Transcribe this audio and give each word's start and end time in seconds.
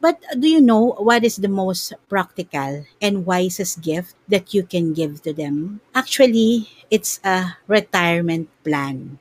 But 0.00 0.22
do 0.38 0.46
you 0.46 0.62
know 0.62 0.94
what 0.94 1.24
is 1.24 1.42
the 1.42 1.50
most 1.50 1.92
practical 2.08 2.86
and 3.02 3.26
wisest 3.26 3.82
gift 3.82 4.14
that 4.30 4.54
you 4.54 4.62
can 4.62 4.94
give 4.94 5.22
to 5.22 5.32
them? 5.32 5.80
Actually, 5.90 6.70
it's 6.86 7.18
a 7.26 7.58
retirement 7.66 8.46
plan. 8.62 9.18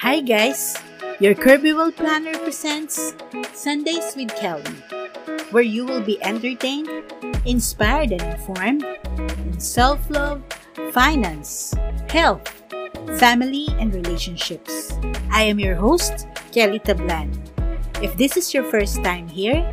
Hi 0.00 0.24
guys! 0.24 0.80
Your 1.20 1.36
Kirby 1.36 1.76
World 1.76 2.00
Planner 2.00 2.32
presents 2.40 3.12
Sundays 3.52 4.16
with 4.16 4.32
Kelly, 4.40 4.72
where 5.52 5.62
you 5.62 5.84
will 5.84 6.00
be 6.00 6.16
entertained, 6.24 6.88
inspired 7.44 8.16
and 8.16 8.24
informed 8.24 8.88
in 9.20 9.60
self-love, 9.60 10.40
finance, 10.96 11.76
health, 12.08 12.59
family, 13.18 13.68
and 13.78 13.94
relationships. 13.94 14.92
I 15.30 15.42
am 15.42 15.58
your 15.58 15.74
host, 15.74 16.26
Kelly 16.52 16.78
Tablan. 16.78 17.32
If 18.02 18.16
this 18.16 18.36
is 18.36 18.54
your 18.54 18.64
first 18.64 19.02
time 19.02 19.28
here, 19.28 19.64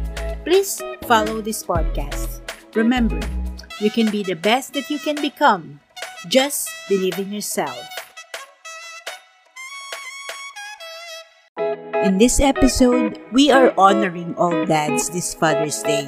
please 0.44 0.82
follow 1.04 1.42
this 1.42 1.64
podcast. 1.64 2.42
Remember, 2.74 3.20
you 3.80 3.90
can 3.90 4.10
be 4.10 4.24
the 4.24 4.36
best 4.36 4.74
that 4.74 4.90
you 4.90 5.00
can 5.00 5.22
become. 5.22 5.80
Just 6.28 6.70
believe 6.90 7.20
in 7.20 7.32
yourself. 7.32 7.78
In 12.08 12.18
this 12.18 12.40
episode, 12.40 13.20
we 13.32 13.52
are 13.52 13.74
honoring 13.78 14.34
all 14.36 14.66
dads 14.66 15.10
this 15.10 15.34
Father's 15.34 15.84
Day. 15.84 16.08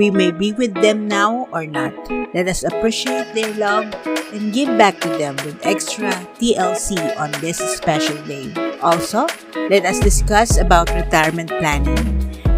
We 0.00 0.08
may 0.08 0.32
be 0.32 0.56
with 0.56 0.72
them 0.80 1.12
now 1.12 1.44
or 1.52 1.68
not. 1.68 1.92
Let 2.32 2.48
us 2.48 2.64
appreciate 2.64 3.36
their 3.36 3.52
love 3.60 3.92
and 4.32 4.48
give 4.48 4.72
back 4.80 4.96
to 5.04 5.12
them 5.20 5.36
with 5.44 5.60
extra 5.60 6.08
TLC 6.40 6.96
on 7.20 7.28
this 7.44 7.60
special 7.60 8.16
day. 8.24 8.48
Also, 8.80 9.28
let 9.68 9.84
us 9.84 10.00
discuss 10.00 10.56
about 10.56 10.88
retirement 10.96 11.52
planning. 11.60 12.00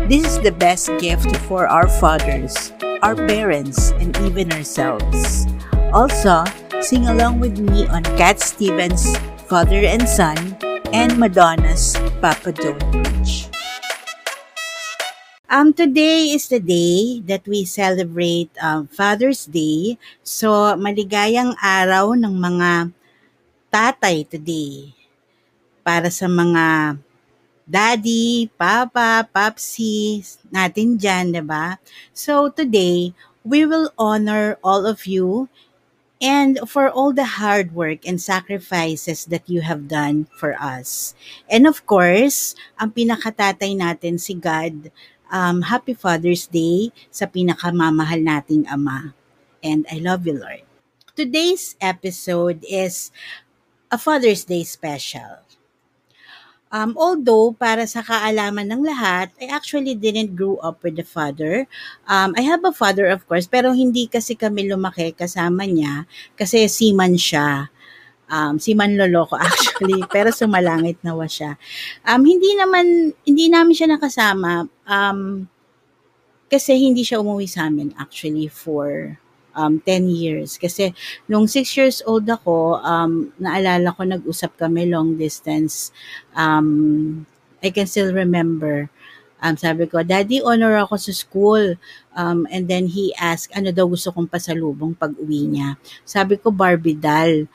This 0.07 0.23
is 0.23 0.39
the 0.39 0.55
best 0.55 0.87
gift 1.03 1.35
for 1.51 1.67
our 1.67 1.91
fathers, 1.99 2.71
our 3.03 3.19
parents, 3.19 3.91
and 3.99 4.15
even 4.23 4.55
ourselves. 4.55 5.51
Also, 5.91 6.47
sing 6.79 7.11
along 7.11 7.43
with 7.43 7.59
me 7.59 7.91
on 7.91 8.07
Cat 8.15 8.39
Stevens' 8.39 9.19
Father 9.51 9.83
and 9.83 10.07
Son 10.07 10.39
and 10.95 11.19
Madonna's 11.19 11.99
Papa 12.23 12.55
Don't 12.55 12.79
Preach. 12.95 13.51
Um, 15.53 15.77
today 15.77 16.33
is 16.33 16.49
the 16.49 16.65
day 16.65 17.21
that 17.29 17.45
we 17.45 17.69
celebrate 17.69 18.49
um, 18.57 18.89
Father's 18.89 19.45
Day. 19.45 20.01
So, 20.25 20.49
maligayang 20.81 21.61
araw 21.61 22.17
ng 22.17 22.33
mga 22.33 22.89
tatay 23.69 24.25
today. 24.33 24.97
Para 25.85 26.09
sa 26.09 26.25
mga 26.25 26.97
daddy, 27.69 28.49
papa, 28.57 29.29
papsi 29.29 30.25
natin 30.49 30.97
dyan, 30.97 31.45
ba? 31.45 31.77
So, 32.17 32.49
today, 32.49 33.13
we 33.45 33.69
will 33.69 33.93
honor 34.01 34.57
all 34.65 34.89
of 34.89 35.05
you 35.05 35.53
and 36.17 36.65
for 36.65 36.89
all 36.89 37.13
the 37.13 37.37
hard 37.37 37.77
work 37.77 38.09
and 38.09 38.17
sacrifices 38.17 39.29
that 39.29 39.45
you 39.45 39.61
have 39.61 39.85
done 39.85 40.33
for 40.33 40.57
us. 40.57 41.13
And 41.45 41.69
of 41.69 41.85
course, 41.85 42.57
ang 42.81 42.97
pinakatatay 42.97 43.77
natin 43.77 44.17
si 44.17 44.33
God, 44.33 44.89
um, 45.33 45.65
Happy 45.67 45.97
Father's 45.97 46.47
Day 46.47 46.93
sa 47.09 47.25
pinakamamahal 47.25 48.21
nating 48.21 48.69
Ama. 48.69 49.17
And 49.65 49.89
I 49.89 49.99
love 49.99 50.29
you, 50.29 50.37
Lord. 50.37 50.63
Today's 51.17 51.75
episode 51.81 52.61
is 52.69 53.11
a 53.91 53.97
Father's 53.97 54.45
Day 54.45 54.63
special. 54.63 55.43
Um, 56.73 56.97
although, 56.97 57.53
para 57.53 57.85
sa 57.85 58.01
kaalaman 58.01 58.65
ng 58.73 58.81
lahat, 58.81 59.29
I 59.37 59.53
actually 59.53 59.93
didn't 59.93 60.33
grow 60.33 60.57
up 60.65 60.81
with 60.81 60.97
a 60.97 61.05
father. 61.05 61.69
Um, 62.09 62.33
I 62.33 62.41
have 62.49 62.65
a 62.65 62.73
father, 62.73 63.13
of 63.13 63.29
course, 63.29 63.45
pero 63.45 63.77
hindi 63.77 64.09
kasi 64.09 64.33
kami 64.33 64.73
lumaki 64.73 65.13
kasama 65.13 65.69
niya 65.69 66.09
kasi 66.33 66.65
seaman 66.73 67.21
siya. 67.21 67.69
Um, 68.33 68.57
si 68.57 68.73
Manloloko 68.73 69.37
actually, 69.45 70.01
pero 70.09 70.33
sumalangit 70.33 70.97
nawa 71.05 71.29
siya. 71.29 71.61
Um, 72.09 72.25
hindi 72.25 72.57
naman, 72.57 73.13
hindi 73.29 73.53
namin 73.53 73.77
siya 73.77 73.93
nakasama 73.93 74.65
um, 74.89 75.45
kasi 76.49 76.81
hindi 76.81 77.05
siya 77.05 77.21
umuwi 77.21 77.45
sa 77.45 77.69
amin 77.69 77.93
actually 78.01 78.49
for 78.49 79.21
um, 79.57 79.81
10 79.85 80.09
years. 80.09 80.57
Kasi 80.57 80.93
nung 81.29 81.47
6 81.49 81.65
years 81.77 82.01
old 82.09 82.25
ako, 82.29 82.81
um, 82.81 83.33
naalala 83.37 83.93
ko 83.93 84.03
nag-usap 84.05 84.57
kami 84.57 84.89
long 84.89 85.17
distance. 85.17 85.93
Um, 86.37 87.25
I 87.63 87.71
can 87.71 87.87
still 87.87 88.11
remember. 88.11 88.91
Um, 89.43 89.59
sabi 89.59 89.91
ko, 89.91 90.07
Daddy, 90.07 90.39
honor 90.39 90.79
ako 90.79 90.97
sa 90.99 91.13
school. 91.15 91.75
Um, 92.15 92.47
and 92.51 92.71
then 92.71 92.87
he 92.95 93.11
asked, 93.19 93.51
ano 93.55 93.75
daw 93.75 93.91
gusto 93.91 94.15
kong 94.15 94.31
pasalubong 94.31 94.95
pag 94.95 95.15
uwi 95.19 95.51
niya. 95.51 95.75
Sabi 96.07 96.39
ko, 96.39 96.55
Barbie 96.55 96.99
doll. 96.99 97.51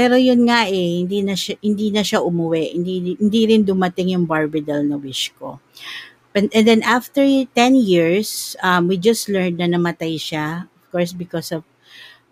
Pero 0.00 0.16
yun 0.16 0.48
nga 0.48 0.64
eh, 0.64 1.04
hindi 1.04 1.20
na 1.20 1.36
siya, 1.36 1.60
hindi 1.60 1.92
na 1.92 2.00
siya 2.00 2.24
umuwi. 2.24 2.72
Hindi, 2.72 3.20
hindi 3.20 3.40
rin 3.44 3.68
dumating 3.68 4.16
yung 4.16 4.24
Barbie 4.24 4.64
doll 4.64 4.88
na 4.88 4.96
wish 4.96 5.28
ko. 5.36 5.60
And, 6.32 6.48
and 6.56 6.64
then 6.64 6.80
after 6.80 7.20
10 7.20 7.52
years, 7.76 8.56
um, 8.64 8.88
we 8.88 8.96
just 8.96 9.28
learned 9.28 9.60
na 9.60 9.68
namatay 9.68 10.16
siya 10.16 10.70
course, 10.90 11.14
because 11.14 11.54
of 11.54 11.62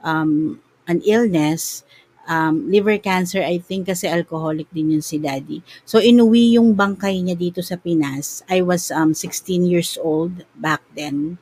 um, 0.03 0.61
an 0.87 1.01
illness, 1.07 1.84
um, 2.27 2.67
liver 2.71 2.99
cancer, 2.99 3.41
I 3.41 3.59
think 3.59 3.87
kasi 3.87 4.11
alcoholic 4.11 4.69
din 4.75 4.91
yun 4.99 5.03
si 5.03 5.17
daddy. 5.23 5.62
So, 5.87 6.03
inuwi 6.03 6.59
yung 6.59 6.75
bangkay 6.75 7.23
niya 7.23 7.39
dito 7.39 7.62
sa 7.62 7.78
Pinas. 7.78 8.43
I 8.51 8.61
was 8.61 8.91
um, 8.91 9.15
16 9.15 9.65
years 9.65 9.97
old 10.03 10.45
back 10.59 10.83
then. 10.99 11.39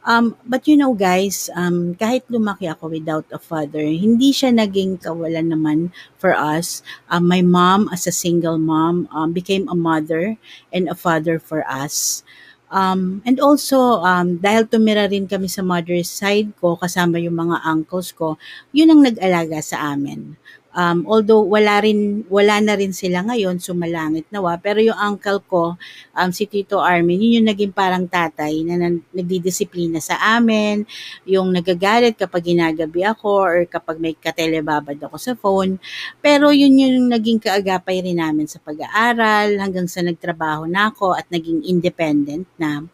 Um, 0.00 0.32
but 0.48 0.64
you 0.64 0.80
know 0.80 0.96
guys, 0.96 1.52
um, 1.52 1.92
kahit 2.00 2.24
lumaki 2.32 2.64
ako 2.72 2.88
without 2.88 3.28
a 3.28 3.40
father, 3.40 3.84
hindi 3.84 4.32
siya 4.32 4.48
naging 4.48 4.96
kawalan 4.96 5.52
naman 5.52 5.78
for 6.16 6.32
us. 6.32 6.80
Um, 7.12 7.28
my 7.28 7.44
mom, 7.44 7.92
as 7.92 8.08
a 8.08 8.14
single 8.14 8.56
mom, 8.56 9.08
um, 9.12 9.36
became 9.36 9.68
a 9.68 9.76
mother 9.76 10.40
and 10.72 10.88
a 10.88 10.96
father 10.96 11.36
for 11.36 11.68
us. 11.68 12.24
Um, 12.70 13.20
and 13.26 13.42
also, 13.42 14.00
um, 14.06 14.38
dahil 14.38 14.70
tumira 14.70 15.10
rin 15.10 15.26
kami 15.26 15.50
sa 15.50 15.60
mother's 15.60 16.06
side 16.06 16.54
ko, 16.62 16.78
kasama 16.78 17.18
yung 17.18 17.34
mga 17.34 17.66
uncles 17.66 18.14
ko, 18.14 18.38
yun 18.70 18.94
ang 18.94 19.02
nag-alaga 19.02 19.58
sa 19.58 19.90
amin. 19.92 20.38
Um, 20.70 21.02
although 21.10 21.42
wala 21.42 21.82
rin 21.82 22.22
wala 22.30 22.62
na 22.62 22.78
rin 22.78 22.94
sila 22.94 23.26
ngayon 23.26 23.58
sumalangit 23.58 24.30
nawa 24.30 24.54
pero 24.62 24.78
yung 24.78 24.94
uncle 24.94 25.42
ko 25.42 25.74
um, 26.14 26.30
si 26.30 26.46
Tito 26.46 26.78
Armin 26.78 27.18
yun 27.18 27.42
yung 27.42 27.50
naging 27.50 27.74
parang 27.74 28.06
tatay 28.06 28.62
na, 28.62 28.78
na 28.78 28.88
nagdidisiplina 29.10 29.98
sa 29.98 30.38
amin. 30.38 30.86
Yung 31.26 31.50
nagagalit 31.50 32.14
kapag 32.14 32.54
ginagabi 32.54 33.02
ako 33.02 33.28
or 33.42 33.56
kapag 33.66 33.98
may 33.98 34.14
katelebabad 34.14 34.96
ako 35.02 35.16
sa 35.18 35.34
phone. 35.34 35.82
Pero 36.22 36.54
yun 36.54 36.78
yung 36.78 37.10
naging 37.10 37.42
kaagapay 37.42 38.02
rin 38.06 38.22
namin 38.22 38.46
sa 38.46 38.62
pag-aaral 38.62 39.58
hanggang 39.58 39.90
sa 39.90 40.06
nagtrabaho 40.06 40.70
na 40.70 40.94
ako 40.94 41.18
at 41.18 41.26
naging 41.34 41.66
independent 41.66 42.46
na. 42.56 42.86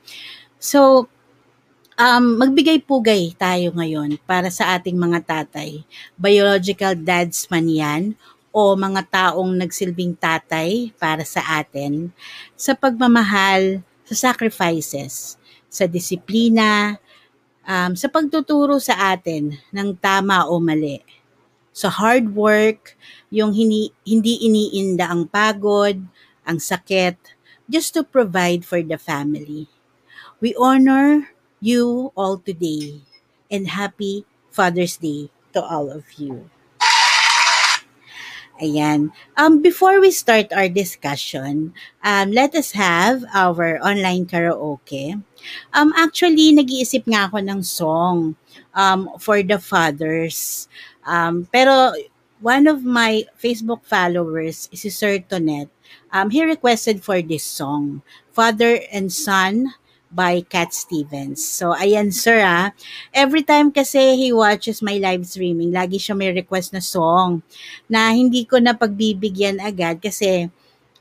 So 0.57 1.13
Um, 1.97 2.37
magbigay-pugay 2.37 3.41
tayo 3.41 3.73
ngayon 3.73 4.21
para 4.29 4.53
sa 4.53 4.77
ating 4.77 5.01
mga 5.01 5.25
tatay. 5.25 5.81
Biological 6.21 6.93
dads 6.93 7.49
man 7.49 7.65
yan 7.73 8.13
o 8.53 8.77
mga 8.77 9.09
taong 9.09 9.57
nagsilbing 9.57 10.13
tatay 10.13 10.93
para 11.01 11.25
sa 11.25 11.41
atin 11.57 12.13
sa 12.53 12.77
pagmamahal, 12.77 13.81
sa 14.05 14.29
sacrifices, 14.29 15.41
sa 15.73 15.89
disiplina, 15.89 17.01
um, 17.65 17.97
sa 17.97 18.13
pagtuturo 18.13 18.77
sa 18.77 19.17
atin 19.17 19.57
ng 19.73 19.97
tama 19.97 20.45
o 20.53 20.61
mali. 20.61 21.01
Sa 21.73 21.89
hard 21.89 22.37
work, 22.37 22.93
yung 23.33 23.57
hindi, 23.57 23.89
hindi 24.05 24.45
iniinda 24.45 25.09
ang 25.09 25.33
pagod, 25.33 25.97
ang 26.45 26.61
sakit, 26.61 27.17
just 27.73 27.97
to 27.97 28.05
provide 28.05 28.69
for 28.69 28.85
the 28.85 29.01
family. 29.01 29.65
We 30.45 30.53
honor 30.61 31.33
you 31.61 32.13
all 32.17 32.39
today. 32.39 33.03
And 33.51 33.69
happy 33.69 34.27
Father's 34.51 34.97
Day 34.97 35.31
to 35.53 35.63
all 35.63 35.91
of 35.91 36.05
you. 36.19 36.51
Ayan. 38.57 39.13
Um, 39.37 39.61
before 39.61 40.01
we 40.01 40.09
start 40.11 40.49
our 40.49 40.69
discussion, 40.69 41.77
um, 42.01 42.33
let 42.33 42.57
us 42.57 42.73
have 42.73 43.21
our 43.37 43.77
online 43.85 44.25
karaoke. 44.25 45.21
Um, 45.77 45.93
actually, 45.93 46.57
nag-iisip 46.57 47.05
nga 47.05 47.29
ako 47.29 47.45
ng 47.45 47.61
song 47.61 48.33
um, 48.73 49.13
for 49.21 49.45
the 49.45 49.61
fathers. 49.61 50.73
Um, 51.05 51.45
pero 51.53 51.93
one 52.41 52.65
of 52.65 52.81
my 52.81 53.29
Facebook 53.37 53.85
followers 53.85 54.73
si 54.73 54.89
Sir 54.89 55.21
Tonet. 55.21 55.69
Um, 56.09 56.33
he 56.33 56.41
requested 56.41 57.05
for 57.05 57.21
this 57.21 57.45
song, 57.45 58.01
Father 58.33 58.81
and 58.89 59.13
Son 59.13 59.77
by 60.11 60.41
Cat 60.47 60.73
Stevens. 60.73 61.43
So, 61.43 61.75
ayan 61.75 62.15
sir 62.15 62.41
ah. 62.43 62.71
Every 63.11 63.43
time 63.43 63.75
kasi 63.75 64.15
he 64.17 64.33
watches 64.33 64.81
my 64.81 64.97
live 65.03 65.27
streaming, 65.27 65.75
lagi 65.75 65.99
siya 65.99 66.15
may 66.15 66.31
request 66.31 66.73
na 66.73 66.83
song 66.83 67.43
na 67.91 68.15
hindi 68.15 68.47
ko 68.47 68.63
na 68.63 68.73
pagbibigyan 68.73 69.59
agad 69.59 69.99
kasi 69.99 70.49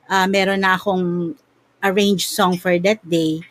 uh, 0.10 0.28
meron 0.30 0.66
na 0.66 0.76
akong 0.78 1.38
arranged 1.86 2.30
song 2.34 2.58
for 2.58 2.74
that 2.82 3.02
day. 3.06 3.42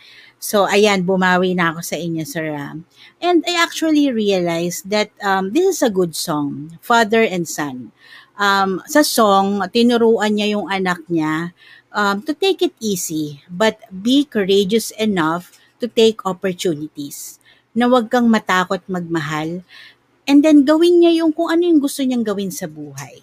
So, 0.45 0.69
ayan, 0.69 1.09
bumawi 1.09 1.57
na 1.57 1.73
ako 1.73 1.81
sa 1.81 1.97
inyo, 1.97 2.21
Sir 2.29 2.53
Ram. 2.53 2.85
And 3.17 3.41
I 3.49 3.57
actually 3.57 4.13
realized 4.13 4.93
that 4.93 5.09
um, 5.25 5.57
this 5.57 5.65
is 5.65 5.81
a 5.81 5.89
good 5.89 6.13
song, 6.13 6.77
Father 6.85 7.25
and 7.25 7.49
Son. 7.49 7.97
Um, 8.37 8.85
sa 8.85 9.01
song, 9.01 9.65
tinuruan 9.73 10.37
niya 10.37 10.59
yung 10.59 10.69
anak 10.69 11.01
niya 11.09 11.57
um, 11.95 12.21
to 12.27 12.35
take 12.35 12.61
it 12.61 12.75
easy, 12.83 13.41
but 13.47 13.79
be 13.89 14.27
courageous 14.27 14.91
enough 14.99 15.55
to 15.79 15.87
take 15.87 16.27
opportunities. 16.27 17.39
Na 17.73 17.87
huwag 17.87 18.11
kang 18.11 18.29
matakot 18.29 18.83
magmahal. 18.91 19.63
And 20.27 20.39
then 20.43 20.67
gawin 20.67 21.01
niya 21.01 21.25
yung 21.25 21.33
kung 21.33 21.49
ano 21.55 21.63
yung 21.65 21.81
gusto 21.81 22.03
niyang 22.03 22.27
gawin 22.27 22.51
sa 22.51 22.67
buhay. 22.67 23.23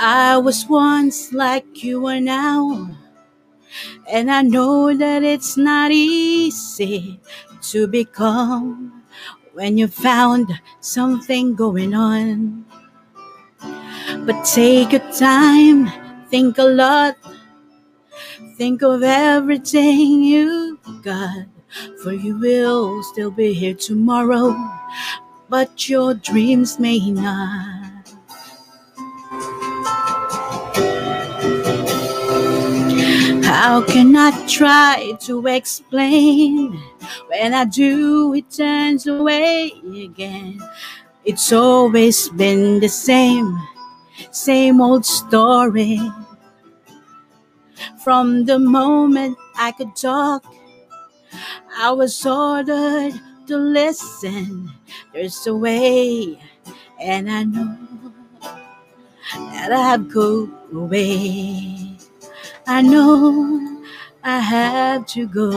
I 0.00 0.38
was 0.38 0.66
once 0.66 1.30
like 1.32 1.84
you 1.84 2.06
are 2.06 2.20
now. 2.20 2.96
And 4.10 4.30
I 4.30 4.42
know 4.42 4.96
that 4.96 5.22
it's 5.22 5.56
not 5.56 5.90
easy 5.92 7.20
to 7.70 7.86
become 7.86 9.04
when 9.52 9.78
you 9.78 9.86
found 9.88 10.50
something 10.80 11.54
going 11.54 11.94
on. 11.94 12.64
But 14.26 14.44
take 14.44 14.92
your 14.92 15.12
time, 15.12 15.90
think 16.30 16.58
a 16.58 16.64
lot, 16.64 17.16
think 18.56 18.82
of 18.82 19.02
everything 19.02 20.22
you 20.22 20.78
got. 21.02 21.46
For 22.02 22.12
you 22.12 22.38
will 22.38 23.02
still 23.04 23.30
be 23.30 23.52
here 23.54 23.74
tomorrow, 23.74 24.56
but 25.48 25.88
your 25.88 26.14
dreams 26.14 26.78
may 26.80 27.10
not. 27.10 27.79
How 33.50 33.82
can 33.82 34.14
I 34.14 34.30
try 34.46 35.18
to 35.26 35.44
explain 35.48 36.80
when 37.26 37.52
I 37.52 37.64
do 37.64 38.32
it 38.32 38.48
turns 38.48 39.08
away 39.08 39.72
again? 39.92 40.62
It's 41.24 41.52
always 41.52 42.28
been 42.28 42.78
the 42.78 42.88
same, 42.88 43.60
same 44.30 44.80
old 44.80 45.04
story. 45.04 45.98
From 48.04 48.44
the 48.44 48.60
moment 48.60 49.36
I 49.58 49.72
could 49.72 49.96
talk, 49.96 50.46
I 51.76 51.90
was 51.90 52.24
ordered 52.24 53.18
to 53.48 53.56
listen. 53.56 54.70
There's 55.12 55.44
a 55.48 55.56
way, 55.56 56.38
and 57.00 57.28
I 57.28 57.42
know 57.42 57.76
that 59.34 59.72
I 59.72 59.82
have 59.90 60.08
go 60.08 60.48
away. 60.72 61.99
I 62.70 62.86
know 62.86 63.58
I 64.22 64.38
have 64.38 65.02
to 65.18 65.26
go. 65.26 65.50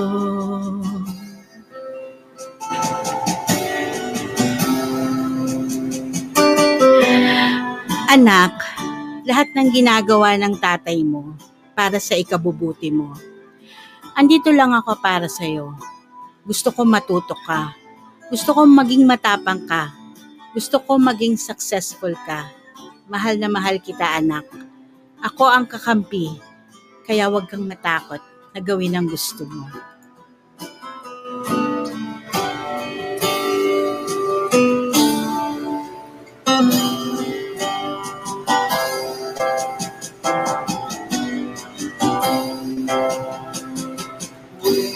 Anak, 8.10 8.58
lahat 9.30 9.46
ng 9.54 9.70
ginagawa 9.70 10.42
ng 10.42 10.58
tatay 10.58 11.06
mo 11.06 11.38
para 11.78 12.02
sa 12.02 12.18
ikabubuti 12.18 12.90
mo. 12.90 13.14
Andito 14.18 14.50
lang 14.50 14.74
ako 14.74 14.98
para 14.98 15.30
sa 15.30 15.46
iyo. 15.46 15.78
Gusto 16.42 16.74
ko 16.74 16.82
matuto 16.82 17.38
ka. 17.46 17.78
Gusto 18.34 18.58
ko 18.58 18.66
maging 18.66 19.06
matapang 19.06 19.62
ka. 19.70 19.94
Gusto 20.58 20.82
ko 20.82 20.98
maging 20.98 21.38
successful 21.38 22.18
ka. 22.26 22.50
Mahal 23.06 23.38
na 23.38 23.54
mahal 23.54 23.78
kita, 23.78 24.18
anak. 24.18 24.50
Ako 25.22 25.46
ang 25.46 25.70
kakampi 25.70 26.53
kaya 27.04 27.28
huwag 27.28 27.52
kang 27.52 27.68
matakot 27.68 28.24
na 28.56 28.60
gawin 28.64 28.96
ang 28.96 29.08
gusto 29.12 29.44
mo. 29.48 29.68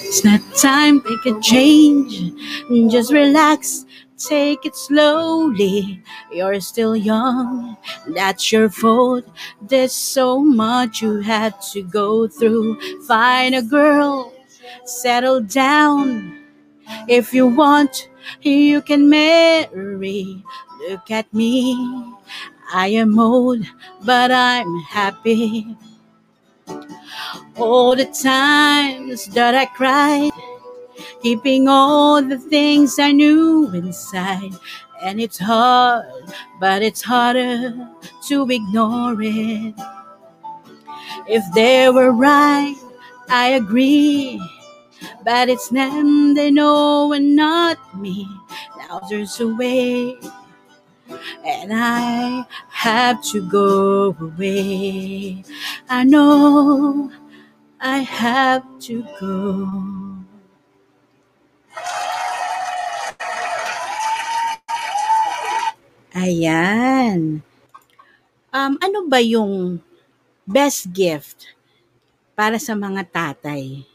It's 0.07 0.23
not 0.23 0.41
time, 0.57 1.03
make 1.05 1.25
a 1.29 1.39
change. 1.41 2.33
Just 2.89 3.13
relax, 3.13 3.85
take 4.17 4.65
it 4.65 4.75
slowly. 4.75 6.01
You're 6.31 6.59
still 6.59 6.95
young, 6.95 7.77
that's 8.09 8.51
your 8.51 8.69
fault. 8.69 9.25
There's 9.61 9.93
so 9.93 10.39
much 10.43 11.01
you 11.01 11.21
had 11.21 11.59
to 11.73 11.83
go 11.83 12.27
through. 12.27 12.79
Find 13.05 13.55
a 13.55 13.61
girl, 13.61 14.33
settle 14.85 15.41
down. 15.41 16.43
If 17.07 17.33
you 17.33 17.47
want, 17.47 18.09
you 18.41 18.81
can 18.81 19.09
marry. 19.09 20.43
Look 20.89 21.11
at 21.11 21.33
me, 21.33 21.75
I 22.73 22.87
am 22.89 23.19
old, 23.19 23.65
but 24.05 24.31
I'm 24.31 24.79
happy. 24.81 25.75
All 27.55 27.95
the 27.95 28.05
times 28.05 29.27
that 29.27 29.55
I 29.55 29.65
cried 29.65 30.31
keeping 31.21 31.67
all 31.67 32.21
the 32.21 32.37
things 32.37 32.99
I 32.99 33.11
knew 33.11 33.69
inside. 33.73 34.53
And 35.01 35.21
it's 35.21 35.37
hard, 35.37 36.05
but 36.59 36.81
it's 36.81 37.03
harder 37.03 37.89
to 38.27 38.49
ignore 38.49 39.15
it. 39.21 39.75
If 41.27 41.43
they 41.53 41.89
were 41.89 42.11
right, 42.11 42.75
I 43.29 43.49
agree. 43.49 44.41
But 45.23 45.49
it's 45.49 45.69
them 45.69 46.33
they 46.33 46.51
know 46.51 47.13
and 47.13 47.35
not 47.35 47.77
me. 47.99 48.27
Now 48.77 48.99
there's 49.09 49.39
a 49.39 49.47
way, 49.47 50.17
and 51.45 51.71
I 51.73 52.45
have 52.69 53.23
to 53.31 53.47
go 53.49 54.15
away. 54.19 55.43
I 55.89 56.03
know 56.03 57.11
I 57.79 57.99
have 57.99 58.63
to 58.81 59.05
go. 59.19 60.16
Ayan. 66.17 67.45
Um, 68.49 68.73
ano 68.81 69.05
ba 69.05 69.21
yung 69.21 69.77
best 70.49 70.89
gift 70.89 71.53
para 72.33 72.57
sa 72.57 72.73
mga 72.73 73.05
tatay? 73.05 73.85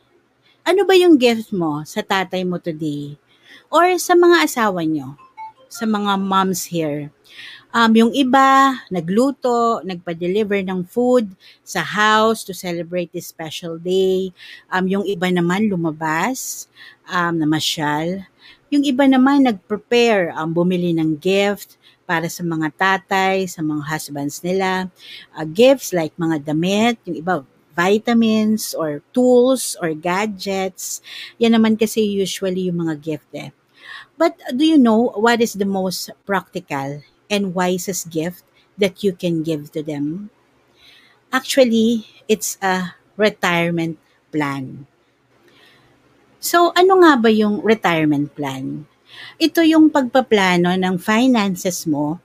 Ano 0.62 0.87
ba 0.87 0.95
yung 0.95 1.19
gift 1.19 1.50
mo 1.50 1.83
sa 1.83 1.99
tatay 1.99 2.47
mo 2.47 2.62
today? 2.62 3.19
Or 3.75 3.91
sa 3.99 4.14
mga 4.14 4.47
asawa 4.47 4.87
nyo? 4.87 5.19
Sa 5.67 5.83
mga 5.83 6.14
moms 6.14 6.71
here? 6.71 7.11
Um, 7.75 7.91
yung 7.99 8.12
iba, 8.14 8.79
nagluto, 8.87 9.83
nagpa-deliver 9.83 10.62
ng 10.62 10.87
food 10.87 11.26
sa 11.67 11.83
house 11.83 12.47
to 12.47 12.55
celebrate 12.55 13.11
this 13.11 13.26
special 13.26 13.83
day. 13.83 14.31
Um, 14.71 14.87
yung 14.87 15.02
iba 15.11 15.26
naman 15.26 15.67
lumabas, 15.67 16.71
um, 17.11 17.35
namasyal. 17.35 18.31
Yung 18.71 18.87
iba 18.87 19.11
naman 19.11 19.43
nag-prepare, 19.43 20.31
um, 20.38 20.55
bumili 20.55 20.95
ng 20.95 21.19
gift, 21.19 21.83
para 22.04 22.26
sa 22.26 22.42
mga 22.42 22.68
tatay, 22.75 23.47
sa 23.47 23.62
mga 23.62 23.82
husbands 23.87 24.42
nila. 24.42 24.90
Uh, 25.32 25.47
gifts 25.47 25.94
like 25.94 26.12
mga 26.18 26.42
damit, 26.42 26.97
yung 27.06 27.18
iba 27.18 27.35
vitamins 27.73 28.76
or 28.76 29.00
tools 29.16 29.76
or 29.80 29.97
gadgets. 29.97 31.00
Yan 31.40 31.56
naman 31.56 31.80
kasi 31.80 32.04
usually 32.04 32.68
yung 32.68 32.85
mga 32.85 32.94
gift 33.00 33.30
eh. 33.32 33.50
But 34.21 34.38
do 34.54 34.62
you 34.62 34.78
know 34.78 35.11
what 35.16 35.40
is 35.40 35.56
the 35.56 35.68
most 35.68 36.12
practical 36.28 37.02
and 37.32 37.56
wisest 37.56 38.12
gift 38.12 38.44
that 38.76 39.00
you 39.02 39.16
can 39.16 39.42
give 39.42 39.73
to 39.73 39.82
them? 39.82 40.30
Actually, 41.32 42.06
it's 42.28 42.61
a 42.61 42.94
retirement 43.16 43.97
plan. 44.28 44.85
So, 46.42 46.75
ano 46.76 47.00
nga 47.00 47.16
ba 47.16 47.30
yung 47.32 47.64
retirement 47.64 48.35
plan? 48.37 48.85
Ito 49.40 49.64
yung 49.64 49.90
pagpaplano 49.90 50.75
ng 50.76 50.97
finances 50.99 51.85
mo, 51.88 52.21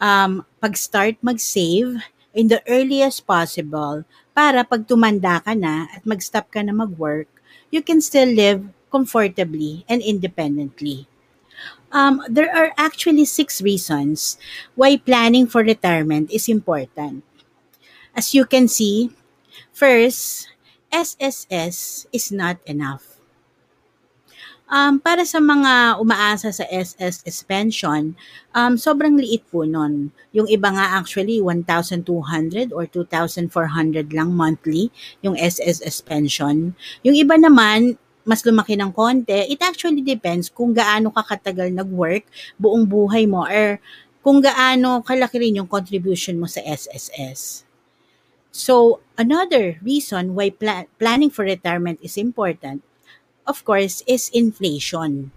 um, 0.00 0.44
pag-start 0.58 1.20
mag-save 1.20 2.00
in 2.32 2.46
the 2.48 2.62
earliest 2.70 3.26
possible 3.26 4.06
para 4.30 4.62
pag 4.62 4.86
tumanda 4.86 5.42
ka 5.42 5.52
na 5.52 5.90
at 5.90 6.02
mag-stop 6.06 6.48
ka 6.48 6.62
na 6.62 6.72
mag-work, 6.72 7.28
you 7.74 7.82
can 7.82 7.98
still 7.98 8.28
live 8.28 8.62
comfortably 8.90 9.84
and 9.90 10.02
independently. 10.02 11.06
Um, 11.90 12.22
there 12.30 12.50
are 12.54 12.70
actually 12.78 13.26
six 13.26 13.60
reasons 13.60 14.38
why 14.78 14.96
planning 14.96 15.46
for 15.46 15.62
retirement 15.62 16.30
is 16.30 16.48
important. 16.48 17.26
As 18.14 18.34
you 18.34 18.46
can 18.46 18.68
see, 18.68 19.10
first, 19.72 20.46
SSS 20.92 22.06
is 22.12 22.30
not 22.30 22.58
enough. 22.66 23.09
Um, 24.70 25.02
para 25.02 25.26
sa 25.26 25.42
mga 25.42 25.98
umaasa 25.98 26.54
sa 26.54 26.62
SSS 26.70 27.42
pension, 27.42 28.14
um, 28.54 28.78
sobrang 28.78 29.18
liit 29.18 29.42
po 29.50 29.66
nun. 29.66 30.14
Yung 30.30 30.46
iba 30.46 30.70
nga 30.70 30.94
actually 30.94 31.42
1,200 31.42 32.70
or 32.70 32.86
2,400 32.86 33.50
lang 34.14 34.30
monthly 34.30 34.94
yung 35.26 35.34
SSS 35.34 36.06
pension. 36.06 36.78
Yung 37.02 37.18
iba 37.18 37.34
naman, 37.34 37.98
mas 38.22 38.46
lumaki 38.46 38.78
ng 38.78 38.94
konti. 38.94 39.50
It 39.50 39.58
actually 39.58 40.06
depends 40.06 40.46
kung 40.46 40.70
gaano 40.70 41.10
ka 41.10 41.26
katagal 41.26 41.74
nag-work 41.74 42.30
buong 42.54 42.86
buhay 42.86 43.26
mo 43.26 43.50
or 43.50 43.82
kung 44.22 44.38
gaano 44.38 45.02
kalaki 45.02 45.42
rin 45.42 45.58
yung 45.58 45.66
contribution 45.66 46.38
mo 46.38 46.46
sa 46.46 46.62
SSS. 46.62 47.66
So, 48.54 49.02
another 49.18 49.82
reason 49.82 50.38
why 50.38 50.54
pla- 50.54 50.86
planning 51.02 51.34
for 51.34 51.42
retirement 51.42 51.98
is 52.06 52.14
important 52.14 52.86
of 53.50 53.66
course, 53.66 54.06
is 54.06 54.30
inflation. 54.30 55.34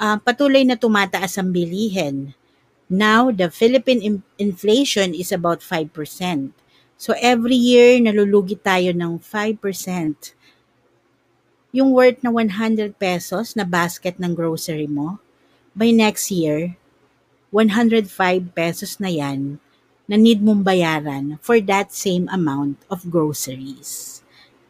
Uh, 0.00 0.16
patuloy 0.24 0.64
na 0.64 0.80
tumataas 0.80 1.36
ang 1.36 1.52
bilihin. 1.52 2.32
Now, 2.88 3.28
the 3.28 3.52
Philippine 3.52 4.00
in- 4.00 4.26
inflation 4.40 5.12
is 5.12 5.30
about 5.30 5.60
5%. 5.60 6.56
So, 6.96 7.12
every 7.20 7.60
year, 7.60 8.00
nalulugi 8.00 8.56
tayo 8.56 8.96
ng 8.96 9.20
5%. 9.20 10.32
Yung 11.76 11.92
worth 11.92 12.24
na 12.24 12.32
100 12.32 12.96
pesos 12.96 13.52
na 13.52 13.68
basket 13.68 14.16
ng 14.16 14.32
grocery 14.32 14.88
mo, 14.88 15.20
by 15.76 15.92
next 15.92 16.32
year, 16.32 16.80
105 17.52 18.08
pesos 18.56 18.96
na 18.96 19.12
yan 19.12 19.60
na 20.08 20.16
need 20.16 20.40
mong 20.40 20.62
bayaran 20.62 21.36
for 21.42 21.60
that 21.60 21.92
same 21.92 22.30
amount 22.32 22.78
of 22.88 23.04
groceries. 23.10 24.22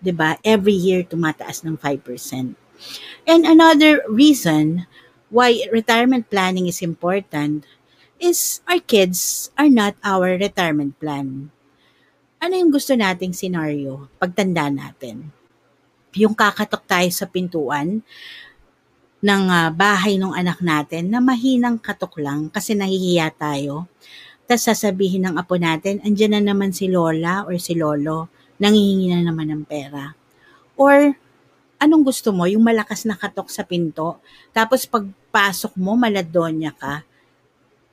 'Di 0.06 0.14
ba? 0.14 0.38
Every 0.46 0.78
year 0.78 1.02
tumataas 1.02 1.66
ng 1.66 1.74
5%. 1.74 2.54
And 3.26 3.42
another 3.42 4.06
reason 4.06 4.86
why 5.34 5.66
retirement 5.74 6.30
planning 6.30 6.70
is 6.70 6.78
important 6.78 7.66
is 8.22 8.62
our 8.70 8.78
kids 8.78 9.50
are 9.58 9.68
not 9.68 9.98
our 10.06 10.38
retirement 10.38 10.94
plan. 11.02 11.50
Ano 12.38 12.54
yung 12.54 12.70
gusto 12.70 12.94
nating 12.94 13.34
scenario 13.34 14.06
pagtanda 14.22 14.70
natin? 14.70 15.34
Yung 16.14 16.32
kakatok 16.32 16.86
tayo 16.86 17.10
sa 17.10 17.26
pintuan 17.26 18.00
ng 19.20 19.42
uh, 19.50 19.68
bahay 19.74 20.16
ng 20.16 20.32
anak 20.32 20.62
natin 20.62 21.10
na 21.10 21.18
mahinang 21.18 21.82
katok 21.82 22.22
lang 22.22 22.48
kasi 22.48 22.78
nahihiya 22.78 23.34
tayo. 23.34 23.90
Tapos 24.46 24.62
sasabihin 24.70 25.26
ng 25.26 25.34
apo 25.34 25.58
natin, 25.58 25.98
andyan 26.06 26.38
na 26.38 26.54
naman 26.54 26.70
si 26.70 26.86
Lola 26.86 27.42
or 27.42 27.58
si 27.58 27.74
Lolo 27.74 28.30
nangihingi 28.56 29.12
na 29.12 29.24
naman 29.24 29.48
ng 29.52 29.64
pera. 29.64 30.12
Or, 30.76 31.16
anong 31.80 32.04
gusto 32.04 32.32
mo? 32.32 32.48
Yung 32.48 32.64
malakas 32.64 33.04
na 33.04 33.16
katok 33.16 33.48
sa 33.48 33.64
pinto, 33.64 34.20
tapos 34.52 34.84
pagpasok 34.88 35.76
mo, 35.76 35.96
maladonya 35.96 36.72
ka, 36.72 37.04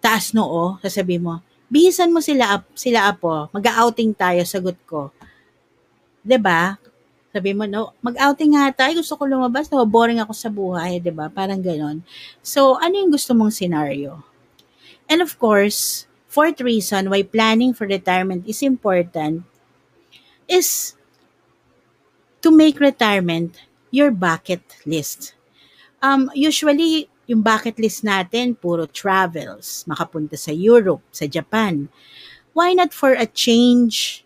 taas 0.03 0.35
noo, 0.35 0.79
sasabi 0.83 1.19
mo, 1.19 1.39
bihisan 1.71 2.11
mo 2.11 2.19
sila, 2.19 2.63
sila 2.75 3.07
apo, 3.07 3.47
mag-outing 3.55 4.11
tayo, 4.11 4.43
sagot 4.43 4.75
ko. 4.83 5.09
ba? 5.11 6.27
Diba? 6.27 6.61
Sabi 7.33 7.49
mo, 7.57 7.65
no, 7.65 7.97
mag-outing 8.05 8.53
nga 8.53 8.69
tayo, 8.85 9.01
gusto 9.01 9.17
ko 9.17 9.25
lumabas, 9.25 9.65
no, 9.73 9.81
boring 9.89 10.21
ako 10.21 10.33
sa 10.37 10.53
buhay, 10.53 11.01
ba 11.01 11.03
diba? 11.03 11.25
Parang 11.33 11.57
ganon. 11.57 12.05
So, 12.45 12.77
ano 12.77 12.93
yung 12.93 13.09
gusto 13.09 13.33
mong 13.33 13.55
scenario? 13.55 14.21
And 15.09 15.19
of 15.19 15.35
course, 15.41 16.05
fourth 16.29 16.61
reason 16.61 17.09
why 17.09 17.25
planning 17.25 17.73
for 17.73 17.89
retirement 17.89 18.45
is 18.45 18.61
important 18.61 19.43
is 20.53 20.93
to 22.45 22.53
make 22.53 22.77
retirement 22.77 23.57
your 23.89 24.13
bucket 24.13 24.61
list. 24.85 25.33
Um, 26.03 26.29
usually, 26.37 27.09
yung 27.25 27.41
bucket 27.41 27.79
list 27.79 28.03
natin, 28.03 28.59
puro 28.59 28.85
travels, 28.85 29.87
makapunta 29.87 30.37
sa 30.37 30.51
Europe, 30.51 31.01
sa 31.09 31.25
Japan. 31.25 31.87
Why 32.51 32.75
not 32.75 32.93
for 32.93 33.15
a 33.15 33.25
change, 33.25 34.21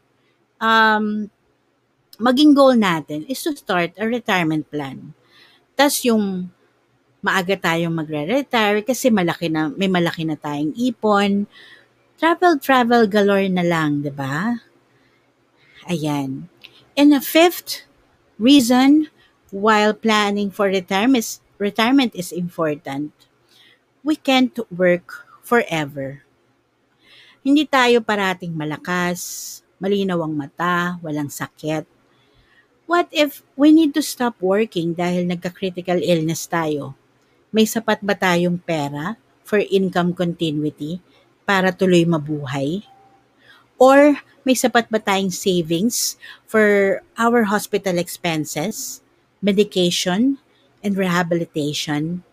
um, 0.60 1.29
maging 2.17 2.57
goal 2.57 2.74
natin 2.74 3.29
is 3.29 3.46
to 3.46 3.53
start 3.53 3.93
a 3.96 4.10
retirement 4.10 4.65
plan. 4.67 5.13
Tapos 5.77 6.01
yung 6.01 6.50
maaga 7.22 7.53
tayong 7.53 7.93
magre-retire 7.93 8.81
kasi 8.81 9.13
malaki 9.13 9.53
na, 9.53 9.69
may 9.69 9.89
malaki 9.89 10.25
na 10.25 10.38
tayong 10.38 10.74
ipon. 10.74 11.46
Travel, 12.17 12.57
travel 12.57 13.05
galore 13.05 13.46
na 13.53 13.62
lang, 13.62 14.01
di 14.01 14.10
ba? 14.10 14.57
Ayan. 15.88 16.51
And 17.00 17.15
a 17.15 17.24
fifth 17.24 17.88
reason 18.36 19.08
while 19.56 19.96
planning 19.96 20.51
for 20.51 20.67
retirement, 20.67 21.39
retirement 21.56 22.12
is 22.12 22.36
important, 22.36 23.15
we 24.03 24.20
can't 24.20 24.53
work 24.67 25.24
forever. 25.39 26.27
Hindi 27.39 27.63
tayo 27.63 28.03
parating 28.03 28.51
malakas, 28.51 29.63
malinaw 29.79 30.20
ang 30.27 30.36
mata, 30.36 31.00
walang 31.00 31.32
sakit. 31.32 31.88
What 32.84 33.08
if 33.15 33.44
we 33.56 33.72
need 33.72 33.96
to 33.96 34.03
stop 34.03 34.39
working 34.44 34.91
dahil 34.91 35.24
nagka-critical 35.24 36.03
illness 36.03 36.44
tayo? 36.51 37.00
May 37.56 37.63
sapat 37.63 38.03
ba 38.03 38.15
tayong 38.15 38.60
pera 38.60 39.15
for 39.48 39.63
income 39.63 40.12
continuity 40.12 41.00
para 41.48 41.72
tuloy 41.72 42.03
mabuhay? 42.03 42.84
Or 43.77 44.17
may 44.41 44.57
sapat 44.57 44.89
ba 44.89 44.98
tayong 44.98 45.34
savings 45.34 46.17
for 46.50 47.00
our 47.17 47.50
hospital 47.50 48.01
expenses, 48.01 49.05
medication, 49.41 50.41
and 50.81 50.98
rehabilitation? 50.98 52.25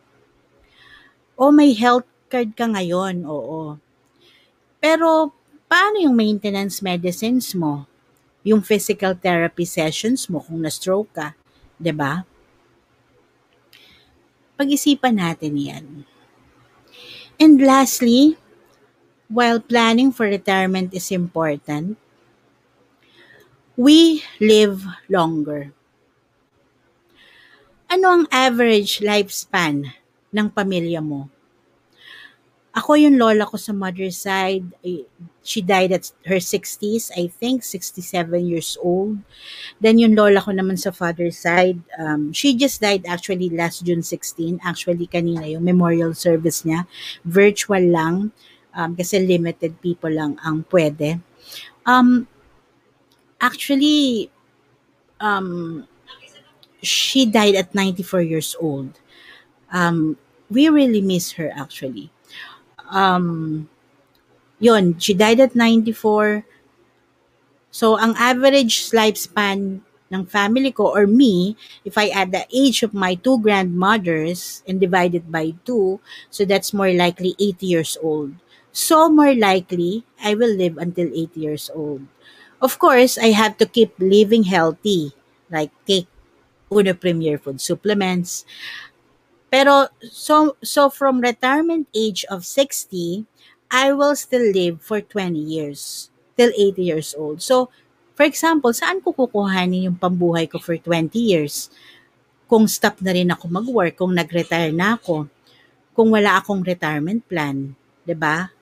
O 1.36 1.52
may 1.52 1.76
health 1.76 2.08
card 2.32 2.56
ka 2.56 2.64
ngayon, 2.70 3.28
oo. 3.28 3.76
Pero 4.80 5.32
paano 5.68 6.00
yung 6.00 6.16
maintenance 6.16 6.80
medicines 6.80 7.52
mo? 7.52 7.84
Yung 8.44 8.60
physical 8.60 9.16
therapy 9.16 9.64
sessions 9.64 10.28
mo 10.28 10.44
kung 10.44 10.60
na-stroke 10.60 11.10
ka, 11.16 11.28
'di 11.80 11.92
ba? 11.96 12.22
Pag-isipan 14.54 15.16
natin 15.18 15.56
'yan. 15.56 15.86
And 17.40 17.58
lastly, 17.58 18.38
while 19.34 19.58
planning 19.58 20.14
for 20.14 20.30
retirement 20.30 20.94
is 20.94 21.10
important, 21.10 21.98
we 23.74 24.22
live 24.38 24.86
longer. 25.10 25.74
Ano 27.90 28.06
ang 28.14 28.24
average 28.30 29.02
lifespan 29.02 29.90
ng 30.30 30.46
pamilya 30.54 31.02
mo? 31.02 31.26
Ako 32.74 32.98
yung 32.98 33.18
lola 33.18 33.46
ko 33.46 33.54
sa 33.54 33.70
mother's 33.70 34.18
side, 34.18 34.66
she 35.46 35.62
died 35.62 35.94
at 35.94 36.10
her 36.26 36.42
60s, 36.42 37.10
I 37.14 37.30
think 37.30 37.62
67 37.62 38.02
years 38.42 38.74
old. 38.82 39.22
Then 39.78 40.02
yung 40.02 40.18
lola 40.18 40.42
ko 40.42 40.50
naman 40.50 40.78
sa 40.78 40.90
father's 40.90 41.38
side, 41.38 41.78
um, 41.98 42.34
she 42.34 42.58
just 42.58 42.82
died 42.82 43.06
actually 43.06 43.46
last 43.46 43.86
June 43.86 44.02
16. 44.02 44.58
Actually 44.66 45.06
kanina 45.06 45.46
yung 45.46 45.62
memorial 45.62 46.18
service 46.18 46.66
niya, 46.66 46.90
virtual 47.22 47.82
lang 47.94 48.34
um, 48.76 48.94
kasi 48.98 49.22
limited 49.22 49.78
people 49.80 50.10
lang 50.10 50.36
ang 50.42 50.66
pwede. 50.68 51.18
Um, 51.86 52.26
Actually, 53.44 54.30
um, 55.20 55.86
she 56.80 57.26
died 57.26 57.54
at 57.54 57.74
94 57.74 58.22
years 58.22 58.56
old. 58.58 58.96
Um, 59.68 60.16
we 60.48 60.68
really 60.68 61.02
miss 61.02 61.32
her 61.32 61.52
actually. 61.54 62.08
Um, 62.88 63.68
yon, 64.60 64.98
she 64.98 65.12
died 65.12 65.40
at 65.40 65.54
94. 65.54 66.46
So, 67.70 67.98
ang 67.98 68.16
average 68.16 68.88
lifespan 68.96 69.84
ng 70.08 70.24
family 70.24 70.72
ko 70.72 70.94
or 70.94 71.06
me, 71.06 71.56
if 71.84 71.98
I 71.98 72.08
add 72.08 72.32
the 72.32 72.46
age 72.48 72.80
of 72.80 72.94
my 72.94 73.12
two 73.12 73.36
grandmothers 73.44 74.62
and 74.64 74.80
divide 74.80 75.14
it 75.14 75.28
by 75.28 75.52
two, 75.68 76.00
so 76.30 76.44
that's 76.48 76.72
more 76.72 76.92
likely 76.92 77.36
80 77.36 77.66
years 77.66 77.98
old. 78.00 78.32
So, 78.74 79.06
more 79.06 79.38
likely, 79.38 80.02
I 80.18 80.34
will 80.34 80.50
live 80.50 80.82
until 80.82 81.06
80 81.06 81.38
years 81.38 81.70
old. 81.70 82.10
Of 82.58 82.82
course, 82.82 83.14
I 83.14 83.30
have 83.30 83.54
to 83.62 83.70
keep 83.70 83.94
living 84.02 84.50
healthy, 84.50 85.14
like 85.46 85.70
take 85.86 86.10
Uno 86.74 86.90
Premier 86.98 87.38
food 87.38 87.62
supplements. 87.62 88.42
Pero, 89.46 89.94
so, 90.02 90.58
so 90.58 90.90
from 90.90 91.22
retirement 91.22 91.86
age 91.94 92.26
of 92.26 92.42
60, 92.42 93.30
I 93.70 93.94
will 93.94 94.18
still 94.18 94.42
live 94.42 94.82
for 94.82 94.98
20 94.98 95.38
years 95.38 96.10
till 96.34 96.50
80 96.50 96.82
years 96.82 97.14
old. 97.14 97.46
So, 97.46 97.70
for 98.18 98.26
example, 98.26 98.74
saan 98.74 98.98
ko 99.02 99.14
kukuhanin 99.14 99.86
yung 99.86 99.98
pambuhay 100.02 100.50
ko 100.50 100.58
for 100.58 100.74
20 100.74 101.14
years? 101.14 101.70
Kung 102.50 102.66
stop 102.66 102.98
na 102.98 103.14
rin 103.14 103.30
ako 103.30 103.46
mag-work, 103.50 103.94
kung 103.94 104.14
nag-retire 104.14 104.74
na 104.74 104.98
ako, 104.98 105.30
kung 105.94 106.10
wala 106.10 106.42
akong 106.42 106.66
retirement 106.66 107.22
plan, 107.30 107.78
'di 108.02 108.14
ba? 108.18 108.53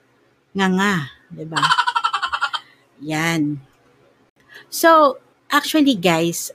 Nga 0.53 0.67
nga, 0.77 0.93
'di 1.33 1.45
ba? 1.49 1.61
Yan. 3.01 3.59
So, 4.69 5.19
actually 5.49 5.97
guys, 5.97 6.53